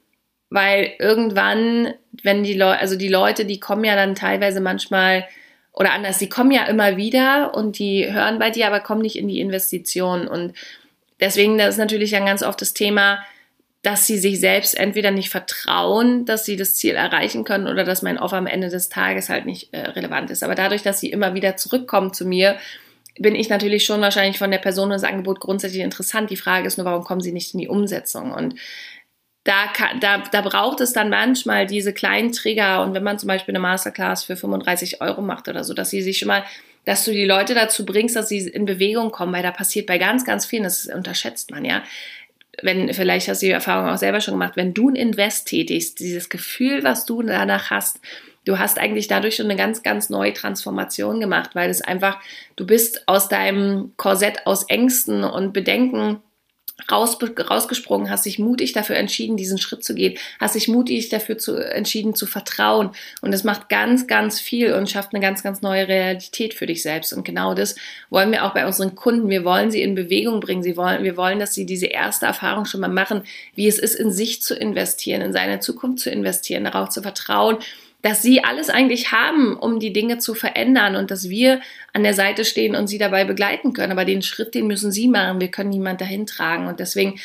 weil 0.49 0.93
irgendwann, 0.99 1.93
wenn 2.23 2.43
die 2.43 2.53
Leute, 2.53 2.79
also 2.79 2.95
die 2.95 3.09
Leute, 3.09 3.45
die 3.45 3.59
kommen 3.59 3.83
ja 3.83 3.95
dann 3.95 4.15
teilweise 4.15 4.61
manchmal 4.61 5.27
oder 5.73 5.93
anders, 5.93 6.17
die 6.17 6.29
kommen 6.29 6.51
ja 6.51 6.63
immer 6.65 6.97
wieder 6.97 7.53
und 7.53 7.77
die 7.77 8.11
hören 8.11 8.39
bei 8.39 8.49
dir, 8.49 8.67
aber 8.67 8.79
kommen 8.79 9.01
nicht 9.01 9.17
in 9.17 9.27
die 9.27 9.39
Investition. 9.39 10.27
Und 10.27 10.53
deswegen, 11.19 11.57
das 11.57 11.69
ist 11.69 11.77
natürlich 11.77 12.11
dann 12.11 12.25
ganz 12.25 12.43
oft 12.43 12.61
das 12.61 12.73
Thema, 12.73 13.19
dass 13.81 14.05
sie 14.05 14.17
sich 14.17 14.39
selbst 14.39 14.77
entweder 14.77 15.11
nicht 15.11 15.29
vertrauen, 15.29 16.25
dass 16.25 16.45
sie 16.45 16.57
das 16.57 16.75
Ziel 16.75 16.95
erreichen 16.95 17.45
können 17.45 17.67
oder 17.67 17.85
dass 17.85 18.01
mein 18.01 18.17
Offer 18.17 18.37
am 18.37 18.47
Ende 18.47 18.69
des 18.69 18.89
Tages 18.89 19.29
halt 19.29 19.45
nicht 19.45 19.73
äh, 19.73 19.79
relevant 19.79 20.29
ist. 20.31 20.43
Aber 20.43 20.55
dadurch, 20.55 20.83
dass 20.83 20.99
sie 20.99 21.09
immer 21.09 21.33
wieder 21.33 21.55
zurückkommen 21.55 22.13
zu 22.13 22.25
mir, 22.25 22.57
bin 23.17 23.35
ich 23.35 23.49
natürlich 23.49 23.85
schon 23.85 24.01
wahrscheinlich 24.01 24.37
von 24.37 24.51
der 24.51 24.57
Person 24.57 24.85
und 24.85 24.91
das 24.91 25.03
Angebot 25.03 25.39
grundsätzlich 25.39 25.81
interessant. 25.81 26.29
Die 26.29 26.37
Frage 26.37 26.67
ist 26.67 26.77
nur, 26.77 26.85
warum 26.85 27.03
kommen 27.03 27.21
sie 27.21 27.31
nicht 27.31 27.53
in 27.53 27.59
die 27.59 27.67
Umsetzung? 27.67 28.31
Und 28.31 28.55
da, 29.45 29.67
kann, 29.67 29.99
da, 29.99 30.19
da 30.31 30.41
braucht 30.41 30.81
es 30.81 30.93
dann 30.93 31.09
manchmal 31.09 31.65
diese 31.65 31.93
kleinen 31.93 32.31
Trigger. 32.33 32.83
Und 32.83 32.93
wenn 32.93 33.03
man 33.03 33.17
zum 33.17 33.27
Beispiel 33.27 33.53
eine 33.53 33.61
Masterclass 33.61 34.25
für 34.25 34.35
35 34.35 35.01
Euro 35.01 35.21
macht 35.21 35.47
oder 35.47 35.63
so, 35.63 35.73
dass 35.73 35.89
sie 35.89 36.01
sich 36.01 36.17
schon 36.17 36.27
mal, 36.27 36.43
dass 36.89 37.05
du 37.05 37.11
die 37.11 37.25
Leute 37.25 37.53
dazu 37.53 37.85
bringst, 37.85 38.15
dass 38.15 38.29
sie 38.29 38.39
in 38.47 38.65
Bewegung 38.65 39.11
kommen, 39.11 39.31
weil 39.31 39.43
da 39.43 39.51
passiert 39.51 39.85
bei 39.85 39.99
ganz, 39.99 40.25
ganz 40.25 40.47
vielen, 40.47 40.63
das 40.63 40.87
unterschätzt 40.87 41.51
man 41.51 41.63
ja, 41.63 41.83
wenn, 42.63 42.91
vielleicht 42.95 43.27
hast 43.27 43.43
du 43.43 43.45
die 43.45 43.51
Erfahrung 43.51 43.91
auch 43.91 43.97
selber 43.97 44.21
schon 44.21 44.33
gemacht, 44.33 44.53
wenn 44.55 44.73
du 44.73 44.89
ein 44.89 44.95
Invest 44.95 45.47
tätigst, 45.47 45.99
dieses 45.99 46.29
Gefühl, 46.29 46.83
was 46.83 47.05
du 47.05 47.21
danach 47.21 47.69
hast, 47.69 48.01
du 48.43 48.57
hast 48.57 48.79
eigentlich 48.79 49.07
dadurch 49.07 49.35
schon 49.35 49.45
eine 49.45 49.55
ganz, 49.55 49.83
ganz 49.83 50.09
neue 50.09 50.33
Transformation 50.33 51.19
gemacht, 51.19 51.51
weil 51.53 51.69
es 51.69 51.83
einfach, 51.83 52.19
du 52.55 52.65
bist 52.65 53.07
aus 53.07 53.29
deinem 53.29 53.93
Korsett 53.95 54.47
aus 54.47 54.63
Ängsten 54.63 55.23
und 55.23 55.53
Bedenken 55.53 56.23
raus, 56.91 57.17
rausgesprungen, 57.21 58.09
hast 58.09 58.25
dich 58.25 58.39
mutig 58.39 58.73
dafür 58.73 58.95
entschieden, 58.95 59.37
diesen 59.37 59.57
Schritt 59.57 59.83
zu 59.83 59.95
gehen, 59.95 60.17
hast 60.39 60.55
dich 60.55 60.67
mutig 60.67 61.09
dafür 61.09 61.37
zu, 61.37 61.55
entschieden 61.55 62.15
zu 62.15 62.25
vertrauen. 62.25 62.91
Und 63.21 63.33
es 63.33 63.43
macht 63.43 63.69
ganz, 63.69 64.07
ganz 64.07 64.39
viel 64.39 64.73
und 64.73 64.89
schafft 64.89 65.13
eine 65.13 65.21
ganz, 65.21 65.43
ganz 65.43 65.61
neue 65.61 65.87
Realität 65.87 66.53
für 66.53 66.65
dich 66.65 66.81
selbst. 66.81 67.13
Und 67.13 67.23
genau 67.23 67.53
das 67.53 67.75
wollen 68.09 68.31
wir 68.31 68.45
auch 68.45 68.53
bei 68.53 68.65
unseren 68.65 68.95
Kunden. 68.95 69.29
Wir 69.29 69.43
wollen 69.43 69.71
sie 69.71 69.81
in 69.81 69.95
Bewegung 69.95 70.39
bringen. 70.39 70.63
Sie 70.63 70.77
wollen, 70.77 71.03
wir 71.03 71.17
wollen, 71.17 71.39
dass 71.39 71.53
sie 71.53 71.65
diese 71.65 71.87
erste 71.87 72.25
Erfahrung 72.25 72.65
schon 72.65 72.81
mal 72.81 72.87
machen, 72.87 73.23
wie 73.55 73.67
es 73.67 73.79
ist, 73.79 73.95
in 73.95 74.11
sich 74.11 74.41
zu 74.41 74.55
investieren, 74.55 75.21
in 75.21 75.33
seine 75.33 75.59
Zukunft 75.59 75.99
zu 75.99 76.09
investieren, 76.09 76.63
darauf 76.63 76.89
zu 76.89 77.01
vertrauen 77.01 77.57
dass 78.01 78.21
sie 78.21 78.43
alles 78.43 78.69
eigentlich 78.69 79.11
haben, 79.11 79.57
um 79.57 79.79
die 79.79 79.91
Dinge 79.91 80.19
zu 80.19 80.33
verändern 80.33 80.95
und 80.95 81.11
dass 81.11 81.29
wir 81.29 81.61
an 81.93 82.03
der 82.03 82.13
Seite 82.13 82.45
stehen 82.45 82.75
und 82.75 82.87
sie 82.87 82.97
dabei 82.97 83.25
begleiten 83.25 83.73
können. 83.73 83.91
Aber 83.91 84.05
den 84.05 84.21
Schritt, 84.21 84.55
den 84.55 84.67
müssen 84.67 84.91
sie 84.91 85.07
machen. 85.07 85.41
Wir 85.41 85.51
können 85.51 85.69
niemand 85.69 85.99
dahin 85.99 86.25
tragen. 86.25 86.67
Und 86.67 86.79
deswegen 86.79 87.19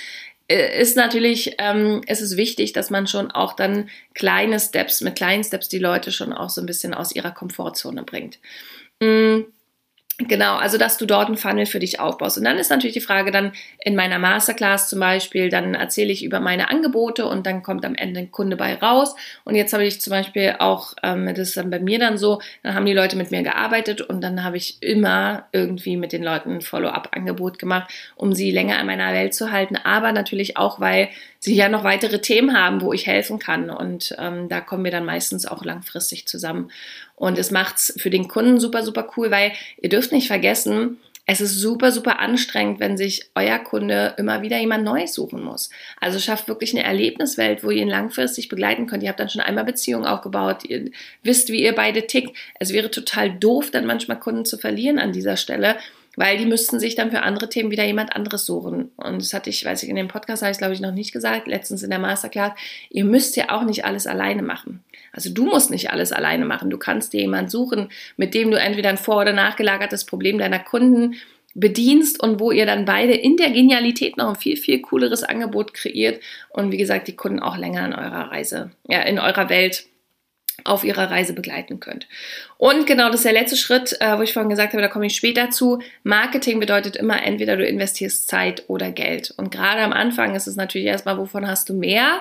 äh, 0.48 0.80
ist 0.80 0.96
natürlich, 0.96 1.54
ähm, 1.58 2.02
ist 2.08 2.20
es 2.20 2.36
wichtig, 2.36 2.72
dass 2.72 2.90
man 2.90 3.06
schon 3.06 3.30
auch 3.30 3.54
dann 3.54 3.88
kleine 4.14 4.58
Steps, 4.58 5.00
mit 5.00 5.14
kleinen 5.14 5.44
Steps 5.44 5.68
die 5.68 5.78
Leute 5.78 6.10
schon 6.10 6.32
auch 6.32 6.50
so 6.50 6.60
ein 6.60 6.66
bisschen 6.66 6.92
aus 6.92 7.14
ihrer 7.14 7.30
Komfortzone 7.30 8.02
bringt. 8.02 8.38
Mhm. 9.00 9.46
Genau, 10.18 10.58
also 10.58 10.78
dass 10.78 10.96
du 10.96 11.06
dort 11.06 11.26
einen 11.26 11.36
Funnel 11.36 11.66
für 11.66 11.80
dich 11.80 11.98
aufbaust. 11.98 12.38
Und 12.38 12.44
dann 12.44 12.56
ist 12.56 12.70
natürlich 12.70 12.94
die 12.94 13.00
Frage 13.00 13.32
dann 13.32 13.50
in 13.84 13.96
meiner 13.96 14.20
Masterclass 14.20 14.88
zum 14.88 15.00
Beispiel, 15.00 15.48
dann 15.48 15.74
erzähle 15.74 16.12
ich 16.12 16.24
über 16.24 16.38
meine 16.38 16.70
Angebote 16.70 17.26
und 17.26 17.46
dann 17.46 17.64
kommt 17.64 17.84
am 17.84 17.96
Ende 17.96 18.20
ein 18.20 18.30
Kunde 18.30 18.56
bei 18.56 18.76
raus. 18.76 19.16
Und 19.42 19.56
jetzt 19.56 19.72
habe 19.72 19.84
ich 19.84 20.00
zum 20.00 20.12
Beispiel 20.12 20.54
auch, 20.60 20.94
ähm, 21.02 21.26
das 21.34 21.48
ist 21.48 21.56
dann 21.56 21.68
bei 21.68 21.80
mir 21.80 21.98
dann 21.98 22.16
so, 22.16 22.40
dann 22.62 22.74
haben 22.76 22.86
die 22.86 22.92
Leute 22.92 23.16
mit 23.16 23.32
mir 23.32 23.42
gearbeitet 23.42 24.02
und 24.02 24.20
dann 24.20 24.44
habe 24.44 24.56
ich 24.56 24.80
immer 24.80 25.48
irgendwie 25.50 25.96
mit 25.96 26.12
den 26.12 26.22
Leuten 26.22 26.52
ein 26.52 26.60
Follow-up-Angebot 26.60 27.58
gemacht, 27.58 27.90
um 28.14 28.34
sie 28.34 28.52
länger 28.52 28.78
in 28.78 28.86
meiner 28.86 29.12
Welt 29.12 29.34
zu 29.34 29.50
halten. 29.50 29.76
Aber 29.82 30.12
natürlich 30.12 30.56
auch, 30.56 30.78
weil 30.78 31.08
sie 31.44 31.54
ja 31.54 31.68
noch 31.68 31.84
weitere 31.84 32.22
Themen 32.22 32.56
haben, 32.56 32.80
wo 32.80 32.94
ich 32.94 33.06
helfen 33.06 33.38
kann. 33.38 33.68
Und 33.68 34.16
ähm, 34.18 34.48
da 34.48 34.62
kommen 34.62 34.82
wir 34.82 34.90
dann 34.90 35.04
meistens 35.04 35.44
auch 35.44 35.62
langfristig 35.62 36.26
zusammen. 36.26 36.70
Und 37.16 37.38
es 37.38 37.50
macht's 37.50 37.92
für 37.98 38.08
den 38.08 38.28
Kunden 38.28 38.58
super, 38.58 38.82
super 38.82 39.06
cool, 39.16 39.30
weil 39.30 39.52
ihr 39.80 39.90
dürft 39.90 40.10
nicht 40.10 40.26
vergessen, 40.26 40.98
es 41.26 41.40
ist 41.40 41.58
super, 41.58 41.90
super 41.90 42.18
anstrengend, 42.18 42.80
wenn 42.80 42.96
sich 42.96 43.30
euer 43.34 43.58
Kunde 43.58 44.14
immer 44.18 44.42
wieder 44.42 44.58
jemand 44.58 44.84
Neues 44.84 45.14
suchen 45.14 45.42
muss. 45.42 45.70
Also 46.00 46.18
schafft 46.18 46.48
wirklich 46.48 46.74
eine 46.74 46.84
Erlebniswelt, 46.84 47.62
wo 47.62 47.70
ihr 47.70 47.82
ihn 47.82 47.88
langfristig 47.88 48.48
begleiten 48.48 48.86
könnt. 48.86 49.02
Ihr 49.02 49.08
habt 49.10 49.20
dann 49.20 49.30
schon 49.30 49.40
einmal 49.40 49.64
Beziehungen 49.64 50.06
aufgebaut, 50.06 50.64
ihr 50.64 50.90
wisst, 51.22 51.50
wie 51.50 51.62
ihr 51.62 51.74
beide 51.74 52.06
tickt. 52.06 52.36
Es 52.58 52.72
wäre 52.72 52.90
total 52.90 53.30
doof, 53.30 53.70
dann 53.70 53.86
manchmal 53.86 54.18
Kunden 54.18 54.44
zu 54.44 54.58
verlieren 54.58 54.98
an 54.98 55.12
dieser 55.12 55.36
Stelle, 55.36 55.76
weil 56.16 56.38
die 56.38 56.46
müssten 56.46 56.80
sich 56.80 56.94
dann 56.94 57.10
für 57.10 57.22
andere 57.22 57.48
Themen 57.48 57.70
wieder 57.70 57.84
jemand 57.84 58.14
anderes 58.14 58.46
suchen. 58.46 58.90
Und 58.96 59.22
das 59.22 59.32
hatte 59.32 59.50
ich, 59.50 59.64
weiß 59.64 59.82
ich, 59.82 59.88
in 59.88 59.96
dem 59.96 60.08
Podcast 60.08 60.42
habe 60.42 60.52
ich 60.52 60.58
glaube 60.58 60.74
ich 60.74 60.80
noch 60.80 60.92
nicht 60.92 61.12
gesagt, 61.12 61.46
letztens 61.46 61.82
in 61.82 61.90
der 61.90 61.98
Masterclass, 61.98 62.52
ihr 62.90 63.04
müsst 63.04 63.36
ja 63.36 63.50
auch 63.50 63.64
nicht 63.64 63.84
alles 63.84 64.06
alleine 64.06 64.42
machen. 64.42 64.82
Also 65.12 65.30
du 65.30 65.44
musst 65.44 65.70
nicht 65.70 65.90
alles 65.90 66.12
alleine 66.12 66.44
machen. 66.44 66.70
Du 66.70 66.78
kannst 66.78 67.12
dir 67.12 67.20
jemanden 67.20 67.50
suchen, 67.50 67.88
mit 68.16 68.34
dem 68.34 68.50
du 68.50 68.58
entweder 68.58 68.88
ein 68.88 68.98
vor- 68.98 69.20
oder 69.22 69.32
nachgelagertes 69.32 70.04
Problem 70.04 70.38
deiner 70.38 70.58
Kunden 70.58 71.14
bedienst 71.54 72.20
und 72.20 72.40
wo 72.40 72.50
ihr 72.50 72.66
dann 72.66 72.84
beide 72.84 73.14
in 73.14 73.36
der 73.36 73.50
Genialität 73.50 74.16
noch 74.16 74.30
ein 74.30 74.34
viel, 74.34 74.56
viel 74.56 74.80
cooleres 74.80 75.22
Angebot 75.22 75.72
kreiert 75.72 76.20
und 76.50 76.72
wie 76.72 76.76
gesagt, 76.76 77.06
die 77.06 77.16
Kunden 77.16 77.38
auch 77.38 77.56
länger 77.56 77.86
in 77.86 77.92
eurer 77.92 78.32
Reise, 78.32 78.72
ja, 78.88 79.02
in 79.02 79.20
eurer 79.20 79.48
Welt 79.48 79.86
auf 80.62 80.84
ihrer 80.84 81.10
Reise 81.10 81.32
begleiten 81.32 81.80
könnt. 81.80 82.06
Und 82.58 82.86
genau, 82.86 83.08
das 83.08 83.16
ist 83.16 83.24
der 83.24 83.32
letzte 83.32 83.56
Schritt, 83.56 84.00
äh, 84.00 84.16
wo 84.16 84.22
ich 84.22 84.32
vorhin 84.32 84.50
gesagt 84.50 84.72
habe, 84.72 84.82
da 84.82 84.88
komme 84.88 85.06
ich 85.06 85.16
später 85.16 85.50
zu. 85.50 85.80
Marketing 86.04 86.60
bedeutet 86.60 86.96
immer, 86.96 87.22
entweder 87.22 87.56
du 87.56 87.66
investierst 87.66 88.28
Zeit 88.28 88.64
oder 88.68 88.92
Geld. 88.92 89.34
Und 89.36 89.50
gerade 89.50 89.82
am 89.82 89.92
Anfang 89.92 90.34
ist 90.36 90.46
es 90.46 90.56
natürlich 90.56 90.86
erstmal, 90.86 91.18
wovon 91.18 91.48
hast 91.48 91.68
du 91.68 91.74
mehr? 91.74 92.20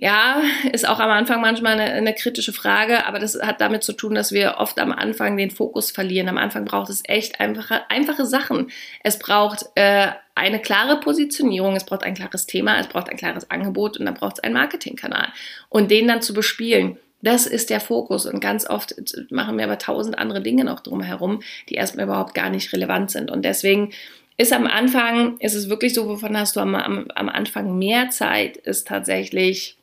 Ja, 0.00 0.42
ist 0.72 0.88
auch 0.88 1.00
am 1.00 1.10
Anfang 1.10 1.40
manchmal 1.40 1.72
eine, 1.72 1.92
eine, 1.92 2.14
kritische 2.14 2.52
Frage, 2.52 3.04
aber 3.04 3.18
das 3.18 3.36
hat 3.42 3.60
damit 3.60 3.82
zu 3.82 3.92
tun, 3.92 4.14
dass 4.14 4.30
wir 4.30 4.56
oft 4.58 4.78
am 4.78 4.92
Anfang 4.92 5.36
den 5.36 5.50
Fokus 5.50 5.90
verlieren. 5.90 6.28
Am 6.28 6.38
Anfang 6.38 6.64
braucht 6.66 6.88
es 6.88 7.02
echt 7.04 7.40
einfache, 7.40 7.90
einfache 7.90 8.24
Sachen. 8.24 8.70
Es 9.02 9.18
braucht 9.18 9.64
äh, 9.74 10.10
eine 10.36 10.60
klare 10.60 11.00
Positionierung, 11.00 11.74
es 11.74 11.84
braucht 11.84 12.04
ein 12.04 12.14
klares 12.14 12.46
Thema, 12.46 12.78
es 12.78 12.86
braucht 12.86 13.10
ein 13.10 13.16
klares 13.16 13.50
Angebot 13.50 13.96
und 13.96 14.06
dann 14.06 14.14
braucht 14.14 14.38
es 14.38 14.44
einen 14.44 14.54
Marketingkanal. 14.54 15.32
Und 15.68 15.90
den 15.90 16.06
dann 16.06 16.22
zu 16.22 16.32
bespielen, 16.32 16.96
das 17.22 17.46
ist 17.46 17.70
der 17.70 17.80
Fokus. 17.80 18.26
Und 18.26 18.40
ganz 18.40 18.68
oft 18.68 18.94
machen 19.30 19.58
wir 19.58 19.64
aber 19.64 19.78
tausend 19.78 20.18
andere 20.18 20.42
Dinge 20.42 20.64
noch 20.64 20.80
drumherum, 20.80 21.42
die 21.68 21.74
erstmal 21.74 22.06
überhaupt 22.06 22.34
gar 22.34 22.50
nicht 22.50 22.72
relevant 22.72 23.10
sind. 23.10 23.30
Und 23.30 23.44
deswegen 23.44 23.92
ist 24.36 24.52
am 24.52 24.66
Anfang, 24.66 25.36
ist 25.38 25.54
es 25.54 25.68
wirklich 25.68 25.94
so, 25.94 26.08
wovon 26.08 26.38
hast 26.38 26.56
du 26.56 26.60
am, 26.60 26.74
am, 26.74 27.08
am 27.14 27.28
Anfang 27.28 27.76
mehr 27.76 28.10
Zeit, 28.10 28.56
ist 28.56 28.86
tatsächlich 28.86 29.78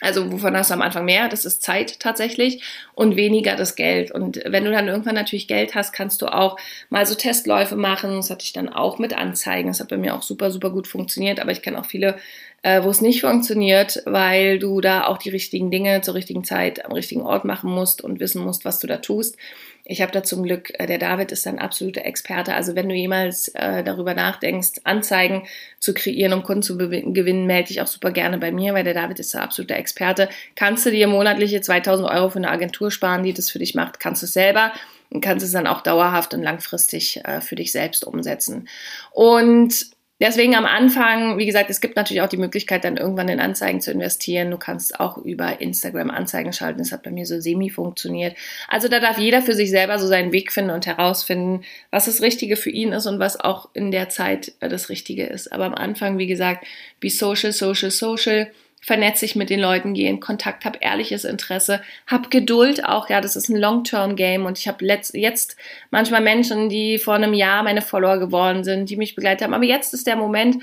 also 0.00 0.32
wovon 0.32 0.56
hast 0.56 0.70
du 0.70 0.74
am 0.74 0.82
Anfang 0.82 1.04
mehr? 1.04 1.28
Das 1.28 1.44
ist 1.44 1.62
Zeit 1.62 2.00
tatsächlich 2.00 2.62
und 2.94 3.16
weniger 3.16 3.54
das 3.56 3.76
Geld. 3.76 4.10
Und 4.10 4.40
wenn 4.46 4.64
du 4.64 4.70
dann 4.70 4.88
irgendwann 4.88 5.14
natürlich 5.14 5.46
Geld 5.46 5.74
hast, 5.74 5.92
kannst 5.92 6.22
du 6.22 6.26
auch 6.26 6.58
mal 6.88 7.04
so 7.04 7.14
Testläufe 7.14 7.76
machen. 7.76 8.16
Das 8.16 8.30
hatte 8.30 8.44
ich 8.44 8.52
dann 8.52 8.70
auch 8.70 8.98
mit 8.98 9.12
Anzeigen. 9.12 9.68
Das 9.68 9.80
hat 9.80 9.88
bei 9.88 9.98
mir 9.98 10.14
auch 10.14 10.22
super, 10.22 10.50
super 10.50 10.70
gut 10.70 10.88
funktioniert. 10.88 11.38
Aber 11.38 11.52
ich 11.52 11.60
kenne 11.62 11.78
auch 11.78 11.86
viele, 11.86 12.16
äh, 12.62 12.82
wo 12.82 12.90
es 12.90 13.00
nicht 13.00 13.22
funktioniert, 13.22 14.02
weil 14.04 14.58
du 14.58 14.80
da 14.80 15.06
auch 15.06 15.16
die 15.16 15.30
richtigen 15.30 15.70
Dinge 15.70 16.02
zur 16.02 16.14
richtigen 16.14 16.44
Zeit 16.44 16.84
am 16.84 16.92
richtigen 16.92 17.22
Ort 17.22 17.44
machen 17.44 17.70
musst 17.70 18.02
und 18.02 18.20
wissen 18.20 18.42
musst, 18.42 18.64
was 18.64 18.78
du 18.78 18.86
da 18.86 18.98
tust. 18.98 19.36
Ich 19.84 20.02
habe 20.02 20.12
da 20.12 20.22
zum 20.22 20.42
Glück, 20.42 20.72
äh, 20.78 20.86
der 20.86 20.98
David 20.98 21.32
ist 21.32 21.46
ein 21.46 21.58
absoluter 21.58 22.04
Experte. 22.04 22.54
Also 22.54 22.74
wenn 22.74 22.88
du 22.88 22.94
jemals 22.94 23.48
äh, 23.48 23.82
darüber 23.82 24.14
nachdenkst, 24.14 24.82
Anzeigen 24.84 25.46
zu 25.78 25.94
kreieren, 25.94 26.34
um 26.34 26.42
Kunden 26.42 26.62
zu 26.62 26.76
gewinnen, 26.76 27.46
melde 27.46 27.68
dich 27.68 27.80
auch 27.80 27.86
super 27.86 28.10
gerne 28.10 28.36
bei 28.36 28.52
mir, 28.52 28.74
weil 28.74 28.84
der 28.84 28.94
David 28.94 29.18
ist 29.20 29.34
ein 29.34 29.42
absoluter 29.42 29.76
Experte. 29.76 30.28
Kannst 30.54 30.84
du 30.84 30.90
dir 30.90 31.08
monatliche 31.08 31.62
2000 31.62 32.08
Euro 32.10 32.28
für 32.28 32.38
eine 32.38 32.50
Agentur 32.50 32.90
sparen, 32.90 33.22
die 33.22 33.32
das 33.32 33.50
für 33.50 33.58
dich 33.58 33.74
macht, 33.74 34.00
kannst 34.00 34.22
du 34.22 34.26
es 34.26 34.34
selber 34.34 34.72
und 35.08 35.22
kannst 35.22 35.44
es 35.44 35.52
dann 35.52 35.66
auch 35.66 35.80
dauerhaft 35.80 36.34
und 36.34 36.42
langfristig 36.42 37.24
äh, 37.24 37.40
für 37.40 37.56
dich 37.56 37.72
selbst 37.72 38.04
umsetzen. 38.06 38.68
Und 39.12 39.86
Deswegen 40.20 40.54
am 40.54 40.66
Anfang, 40.66 41.38
wie 41.38 41.46
gesagt, 41.46 41.70
es 41.70 41.80
gibt 41.80 41.96
natürlich 41.96 42.20
auch 42.20 42.28
die 42.28 42.36
Möglichkeit, 42.36 42.84
dann 42.84 42.98
irgendwann 42.98 43.30
in 43.30 43.40
Anzeigen 43.40 43.80
zu 43.80 43.90
investieren. 43.90 44.50
Du 44.50 44.58
kannst 44.58 45.00
auch 45.00 45.16
über 45.16 45.62
Instagram 45.62 46.10
Anzeigen 46.10 46.52
schalten. 46.52 46.78
Das 46.78 46.92
hat 46.92 47.02
bei 47.02 47.10
mir 47.10 47.24
so 47.24 47.40
semi 47.40 47.70
funktioniert. 47.70 48.36
Also 48.68 48.88
da 48.88 49.00
darf 49.00 49.16
jeder 49.16 49.40
für 49.40 49.54
sich 49.54 49.70
selber 49.70 49.98
so 49.98 50.06
seinen 50.06 50.30
Weg 50.30 50.52
finden 50.52 50.72
und 50.72 50.86
herausfinden, 50.86 51.64
was 51.90 52.04
das 52.04 52.20
Richtige 52.20 52.56
für 52.56 52.70
ihn 52.70 52.92
ist 52.92 53.06
und 53.06 53.18
was 53.18 53.40
auch 53.40 53.70
in 53.72 53.90
der 53.90 54.10
Zeit 54.10 54.52
das 54.60 54.90
Richtige 54.90 55.24
ist. 55.24 55.52
Aber 55.52 55.64
am 55.64 55.74
Anfang, 55.74 56.18
wie 56.18 56.26
gesagt, 56.26 56.66
be 57.00 57.08
social, 57.08 57.52
social, 57.52 57.90
social 57.90 58.50
vernetze 58.80 59.24
ich 59.24 59.36
mit 59.36 59.50
den 59.50 59.60
Leuten, 59.60 59.94
gehe 59.94 60.08
in 60.08 60.20
Kontakt, 60.20 60.64
habe 60.64 60.78
ehrliches 60.80 61.24
Interesse, 61.24 61.82
habe 62.06 62.28
Geduld 62.30 62.84
auch, 62.84 63.10
ja, 63.10 63.20
das 63.20 63.36
ist 63.36 63.48
ein 63.48 63.56
Long-Term-Game 63.56 64.46
und 64.46 64.58
ich 64.58 64.68
habe 64.68 64.84
jetzt 64.84 65.56
manchmal 65.90 66.22
Menschen, 66.22 66.68
die 66.68 66.98
vor 66.98 67.14
einem 67.14 67.34
Jahr 67.34 67.62
meine 67.62 67.82
Follower 67.82 68.18
geworden 68.18 68.64
sind, 68.64 68.88
die 68.88 68.96
mich 68.96 69.14
begleitet 69.14 69.44
haben, 69.44 69.54
aber 69.54 69.64
jetzt 69.64 69.92
ist 69.92 70.06
der 70.06 70.16
Moment, 70.16 70.62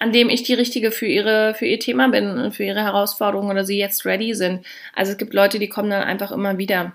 an 0.00 0.12
dem 0.12 0.28
ich 0.28 0.44
die 0.44 0.54
richtige 0.54 0.92
für 0.92 1.06
ihre 1.06 1.54
für 1.54 1.66
ihr 1.66 1.80
Thema 1.80 2.08
bin 2.08 2.38
und 2.38 2.54
für 2.54 2.64
ihre 2.64 2.82
Herausforderungen 2.82 3.50
oder 3.50 3.64
sie 3.64 3.78
jetzt 3.78 4.04
ready 4.04 4.34
sind. 4.34 4.64
Also 4.94 5.12
es 5.12 5.18
gibt 5.18 5.34
Leute, 5.34 5.58
die 5.58 5.68
kommen 5.68 5.90
dann 5.90 6.04
einfach 6.04 6.30
immer 6.30 6.56
wieder. 6.56 6.92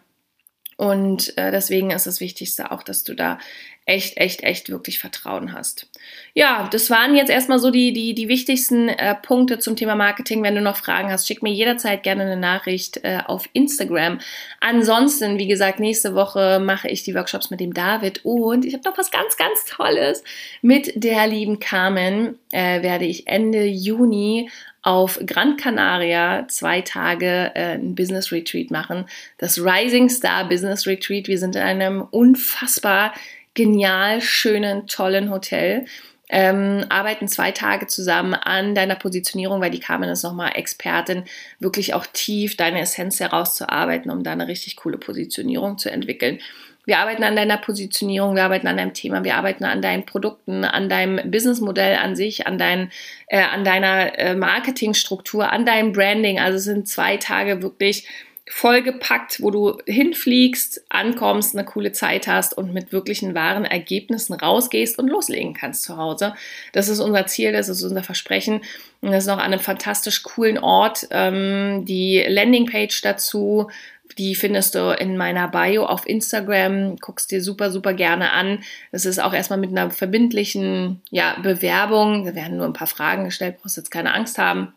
Und 0.77 1.37
äh, 1.37 1.51
deswegen 1.51 1.91
ist 1.91 2.07
das 2.07 2.19
Wichtigste 2.19 2.71
auch, 2.71 2.81
dass 2.81 3.03
du 3.03 3.13
da 3.13 3.39
echt, 3.85 4.17
echt, 4.17 4.43
echt 4.43 4.69
wirklich 4.69 4.99
Vertrauen 4.99 5.51
hast. 5.53 5.87
Ja, 6.33 6.69
das 6.71 6.89
waren 6.89 7.15
jetzt 7.15 7.29
erstmal 7.29 7.59
so 7.59 7.69
die, 7.69 7.91
die, 7.91 8.13
die 8.13 8.27
wichtigsten 8.29 8.89
äh, 8.89 9.15
Punkte 9.15 9.59
zum 9.59 9.75
Thema 9.75 9.95
Marketing. 9.95 10.41
Wenn 10.41 10.55
du 10.55 10.61
noch 10.61 10.77
Fragen 10.77 11.11
hast, 11.11 11.27
schick 11.27 11.43
mir 11.43 11.51
jederzeit 11.51 12.03
gerne 12.03 12.23
eine 12.23 12.37
Nachricht 12.37 13.03
äh, 13.03 13.19
auf 13.25 13.49
Instagram. 13.53 14.19
Ansonsten, 14.61 15.37
wie 15.37 15.47
gesagt, 15.47 15.79
nächste 15.79 16.15
Woche 16.15 16.59
mache 16.59 16.87
ich 16.87 17.03
die 17.03 17.13
Workshops 17.13 17.49
mit 17.49 17.59
dem 17.59 17.73
David 17.73 18.21
und 18.23 18.65
ich 18.65 18.73
habe 18.73 18.89
noch 18.89 18.97
was 18.97 19.11
ganz, 19.11 19.35
ganz 19.37 19.65
Tolles. 19.65 20.23
Mit 20.61 20.91
der 20.95 21.27
lieben 21.27 21.59
Carmen 21.59 22.39
äh, 22.51 22.81
werde 22.81 23.05
ich 23.05 23.27
Ende 23.27 23.65
Juni 23.65 24.49
auf 24.81 25.19
Gran 25.25 25.55
Canaria 25.55 26.45
zwei 26.49 26.81
Tage 26.81 27.51
äh, 27.55 27.75
ein 27.75 27.95
Business 27.95 28.31
Retreat 28.31 28.69
machen. 28.69 29.05
Das 29.37 29.57
Rising 29.57 30.09
Star 30.09 30.47
Business 30.47 30.85
Retreat. 30.85 31.27
Wir 31.27 31.39
sind 31.39 31.55
in 31.55 31.61
einem 31.61 32.01
unfassbar 32.01 33.13
genial, 33.53 34.21
schönen, 34.21 34.87
tollen 34.87 35.29
Hotel. 35.29 35.85
Ähm, 36.29 36.85
arbeiten 36.89 37.27
zwei 37.27 37.51
Tage 37.51 37.85
zusammen 37.87 38.33
an 38.33 38.73
deiner 38.73 38.95
Positionierung, 38.95 39.61
weil 39.61 39.69
die 39.69 39.79
Carmen 39.79 40.09
ist 40.09 40.23
nochmal 40.23 40.53
Expertin, 40.55 41.25
wirklich 41.59 41.93
auch 41.93 42.07
tief 42.07 42.57
deine 42.57 42.79
Essenz 42.81 43.19
herauszuarbeiten, 43.19 44.09
um 44.09 44.23
da 44.23 44.31
eine 44.31 44.47
richtig 44.47 44.77
coole 44.77 44.97
Positionierung 44.97 45.77
zu 45.77 45.91
entwickeln. 45.91 46.39
Wir 46.85 46.99
arbeiten 46.99 47.23
an 47.23 47.35
deiner 47.35 47.57
Positionierung, 47.57 48.35
wir 48.35 48.43
arbeiten 48.43 48.67
an 48.67 48.77
deinem 48.77 48.93
Thema, 48.93 49.23
wir 49.23 49.35
arbeiten 49.35 49.63
an 49.63 49.81
deinen 49.81 50.05
Produkten, 50.05 50.65
an 50.65 50.89
deinem 50.89 51.31
Businessmodell 51.31 51.95
an 51.95 52.15
sich, 52.15 52.45
an, 52.45 52.57
dein, 52.57 52.91
äh, 53.27 53.41
an 53.41 53.63
deiner 53.63 54.17
äh, 54.17 54.35
Marketingstruktur, 54.35 55.51
an 55.51 55.65
deinem 55.65 55.93
Branding. 55.93 56.39
Also 56.39 56.57
es 56.57 56.65
sind 56.65 56.87
zwei 56.87 57.17
Tage 57.17 57.61
wirklich 57.61 58.07
vollgepackt, 58.49 59.41
wo 59.41 59.51
du 59.51 59.77
hinfliegst, 59.85 60.83
ankommst, 60.89 61.55
eine 61.55 61.65
coole 61.65 61.93
Zeit 61.93 62.27
hast 62.27 62.57
und 62.57 62.73
mit 62.73 62.91
wirklichen 62.91 63.35
wahren 63.35 63.63
Ergebnissen 63.63 64.33
rausgehst 64.33 64.99
und 64.99 65.07
loslegen 65.07 65.53
kannst 65.53 65.83
zu 65.83 65.95
Hause. 65.95 66.35
Das 66.73 66.89
ist 66.89 66.99
unser 66.99 67.25
Ziel, 67.25 67.53
das 67.53 67.69
ist 67.69 67.81
unser 67.83 68.03
Versprechen. 68.03 68.61
Und 69.01 69.11
das 69.11 69.23
ist 69.23 69.27
noch 69.27 69.37
an 69.37 69.53
einem 69.53 69.59
fantastisch 69.59 70.23
coolen 70.23 70.57
Ort. 70.57 71.07
Ähm, 71.11 71.85
die 71.85 72.23
Landingpage 72.27 73.01
dazu, 73.01 73.69
die 74.17 74.35
findest 74.35 74.75
du 74.75 74.91
in 74.91 75.15
meiner 75.15 75.47
Bio 75.47 75.85
auf 75.85 76.07
Instagram. 76.07 76.97
Guckst 76.97 77.31
dir 77.31 77.41
super, 77.41 77.71
super 77.71 77.93
gerne 77.93 78.31
an. 78.31 78.59
Das 78.91 79.05
ist 79.05 79.19
auch 79.19 79.33
erstmal 79.33 79.59
mit 79.59 79.71
einer 79.71 79.89
verbindlichen 79.89 81.01
ja, 81.09 81.37
Bewerbung. 81.41 82.25
Da 82.25 82.35
werden 82.35 82.57
nur 82.57 82.65
ein 82.65 82.73
paar 82.73 82.87
Fragen 82.87 83.23
gestellt, 83.23 83.57
brauchst 83.61 83.77
jetzt 83.77 83.89
keine 83.91 84.13
Angst 84.13 84.37
haben. 84.37 84.73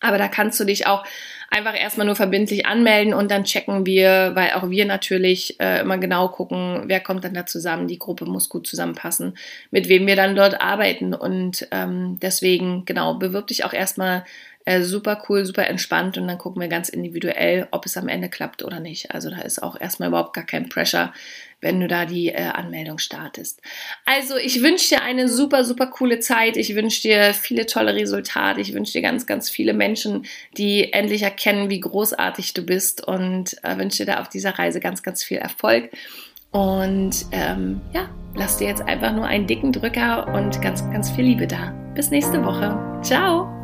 Aber 0.00 0.18
da 0.18 0.28
kannst 0.28 0.60
du 0.60 0.64
dich 0.64 0.86
auch 0.86 1.04
einfach 1.50 1.74
erstmal 1.78 2.06
nur 2.06 2.16
verbindlich 2.16 2.66
anmelden 2.66 3.14
und 3.14 3.30
dann 3.30 3.44
checken 3.44 3.86
wir, 3.86 4.32
weil 4.34 4.52
auch 4.52 4.70
wir 4.70 4.84
natürlich 4.84 5.58
äh, 5.60 5.80
immer 5.80 5.98
genau 5.98 6.28
gucken, 6.28 6.84
wer 6.86 7.00
kommt 7.00 7.24
dann 7.24 7.34
da 7.34 7.46
zusammen. 7.46 7.88
Die 7.88 7.98
Gruppe 7.98 8.26
muss 8.26 8.48
gut 8.48 8.66
zusammenpassen, 8.66 9.36
mit 9.70 9.88
wem 9.88 10.06
wir 10.06 10.14
dann 10.14 10.36
dort 10.36 10.60
arbeiten. 10.60 11.14
Und 11.14 11.66
ähm, 11.70 12.18
deswegen, 12.20 12.84
genau, 12.84 13.14
bewirb 13.14 13.46
dich 13.46 13.64
auch 13.64 13.72
erstmal 13.72 14.24
äh, 14.68 14.82
super 14.82 15.22
cool, 15.28 15.44
super 15.44 15.66
entspannt 15.66 16.18
und 16.18 16.28
dann 16.28 16.38
gucken 16.38 16.60
wir 16.60 16.68
ganz 16.68 16.88
individuell, 16.88 17.68
ob 17.70 17.86
es 17.86 17.96
am 17.96 18.08
Ende 18.08 18.28
klappt 18.28 18.62
oder 18.62 18.80
nicht. 18.80 19.14
Also 19.14 19.30
da 19.30 19.40
ist 19.40 19.62
auch 19.62 19.80
erstmal 19.80 20.10
überhaupt 20.10 20.34
gar 20.34 20.44
kein 20.44 20.68
Pressure 20.68 21.12
wenn 21.60 21.80
du 21.80 21.88
da 21.88 22.04
die 22.04 22.28
äh, 22.28 22.50
Anmeldung 22.52 22.98
startest. 22.98 23.60
Also 24.04 24.36
ich 24.36 24.62
wünsche 24.62 24.90
dir 24.90 25.02
eine 25.02 25.28
super, 25.28 25.64
super 25.64 25.88
coole 25.88 26.20
Zeit. 26.20 26.56
Ich 26.56 26.74
wünsche 26.74 27.02
dir 27.02 27.34
viele 27.34 27.66
tolle 27.66 27.94
Resultate. 27.94 28.60
Ich 28.60 28.74
wünsche 28.74 28.92
dir 28.92 29.02
ganz, 29.02 29.26
ganz 29.26 29.50
viele 29.50 29.72
Menschen, 29.72 30.26
die 30.56 30.92
endlich 30.92 31.22
erkennen, 31.22 31.68
wie 31.68 31.80
großartig 31.80 32.54
du 32.54 32.62
bist 32.62 33.06
und 33.06 33.56
äh, 33.64 33.76
wünsche 33.76 34.04
dir 34.04 34.12
da 34.12 34.20
auf 34.20 34.28
dieser 34.28 34.58
Reise 34.58 34.80
ganz, 34.80 35.02
ganz 35.02 35.24
viel 35.24 35.38
Erfolg. 35.38 35.90
Und 36.50 37.26
ähm, 37.32 37.80
ja, 37.92 38.08
lass 38.36 38.56
dir 38.58 38.68
jetzt 38.68 38.82
einfach 38.82 39.12
nur 39.12 39.26
einen 39.26 39.46
dicken 39.46 39.72
Drücker 39.72 40.32
und 40.32 40.62
ganz, 40.62 40.82
ganz 40.90 41.10
viel 41.10 41.24
Liebe 41.24 41.46
da. 41.46 41.72
Bis 41.94 42.10
nächste 42.10 42.44
Woche. 42.44 43.00
Ciao! 43.02 43.57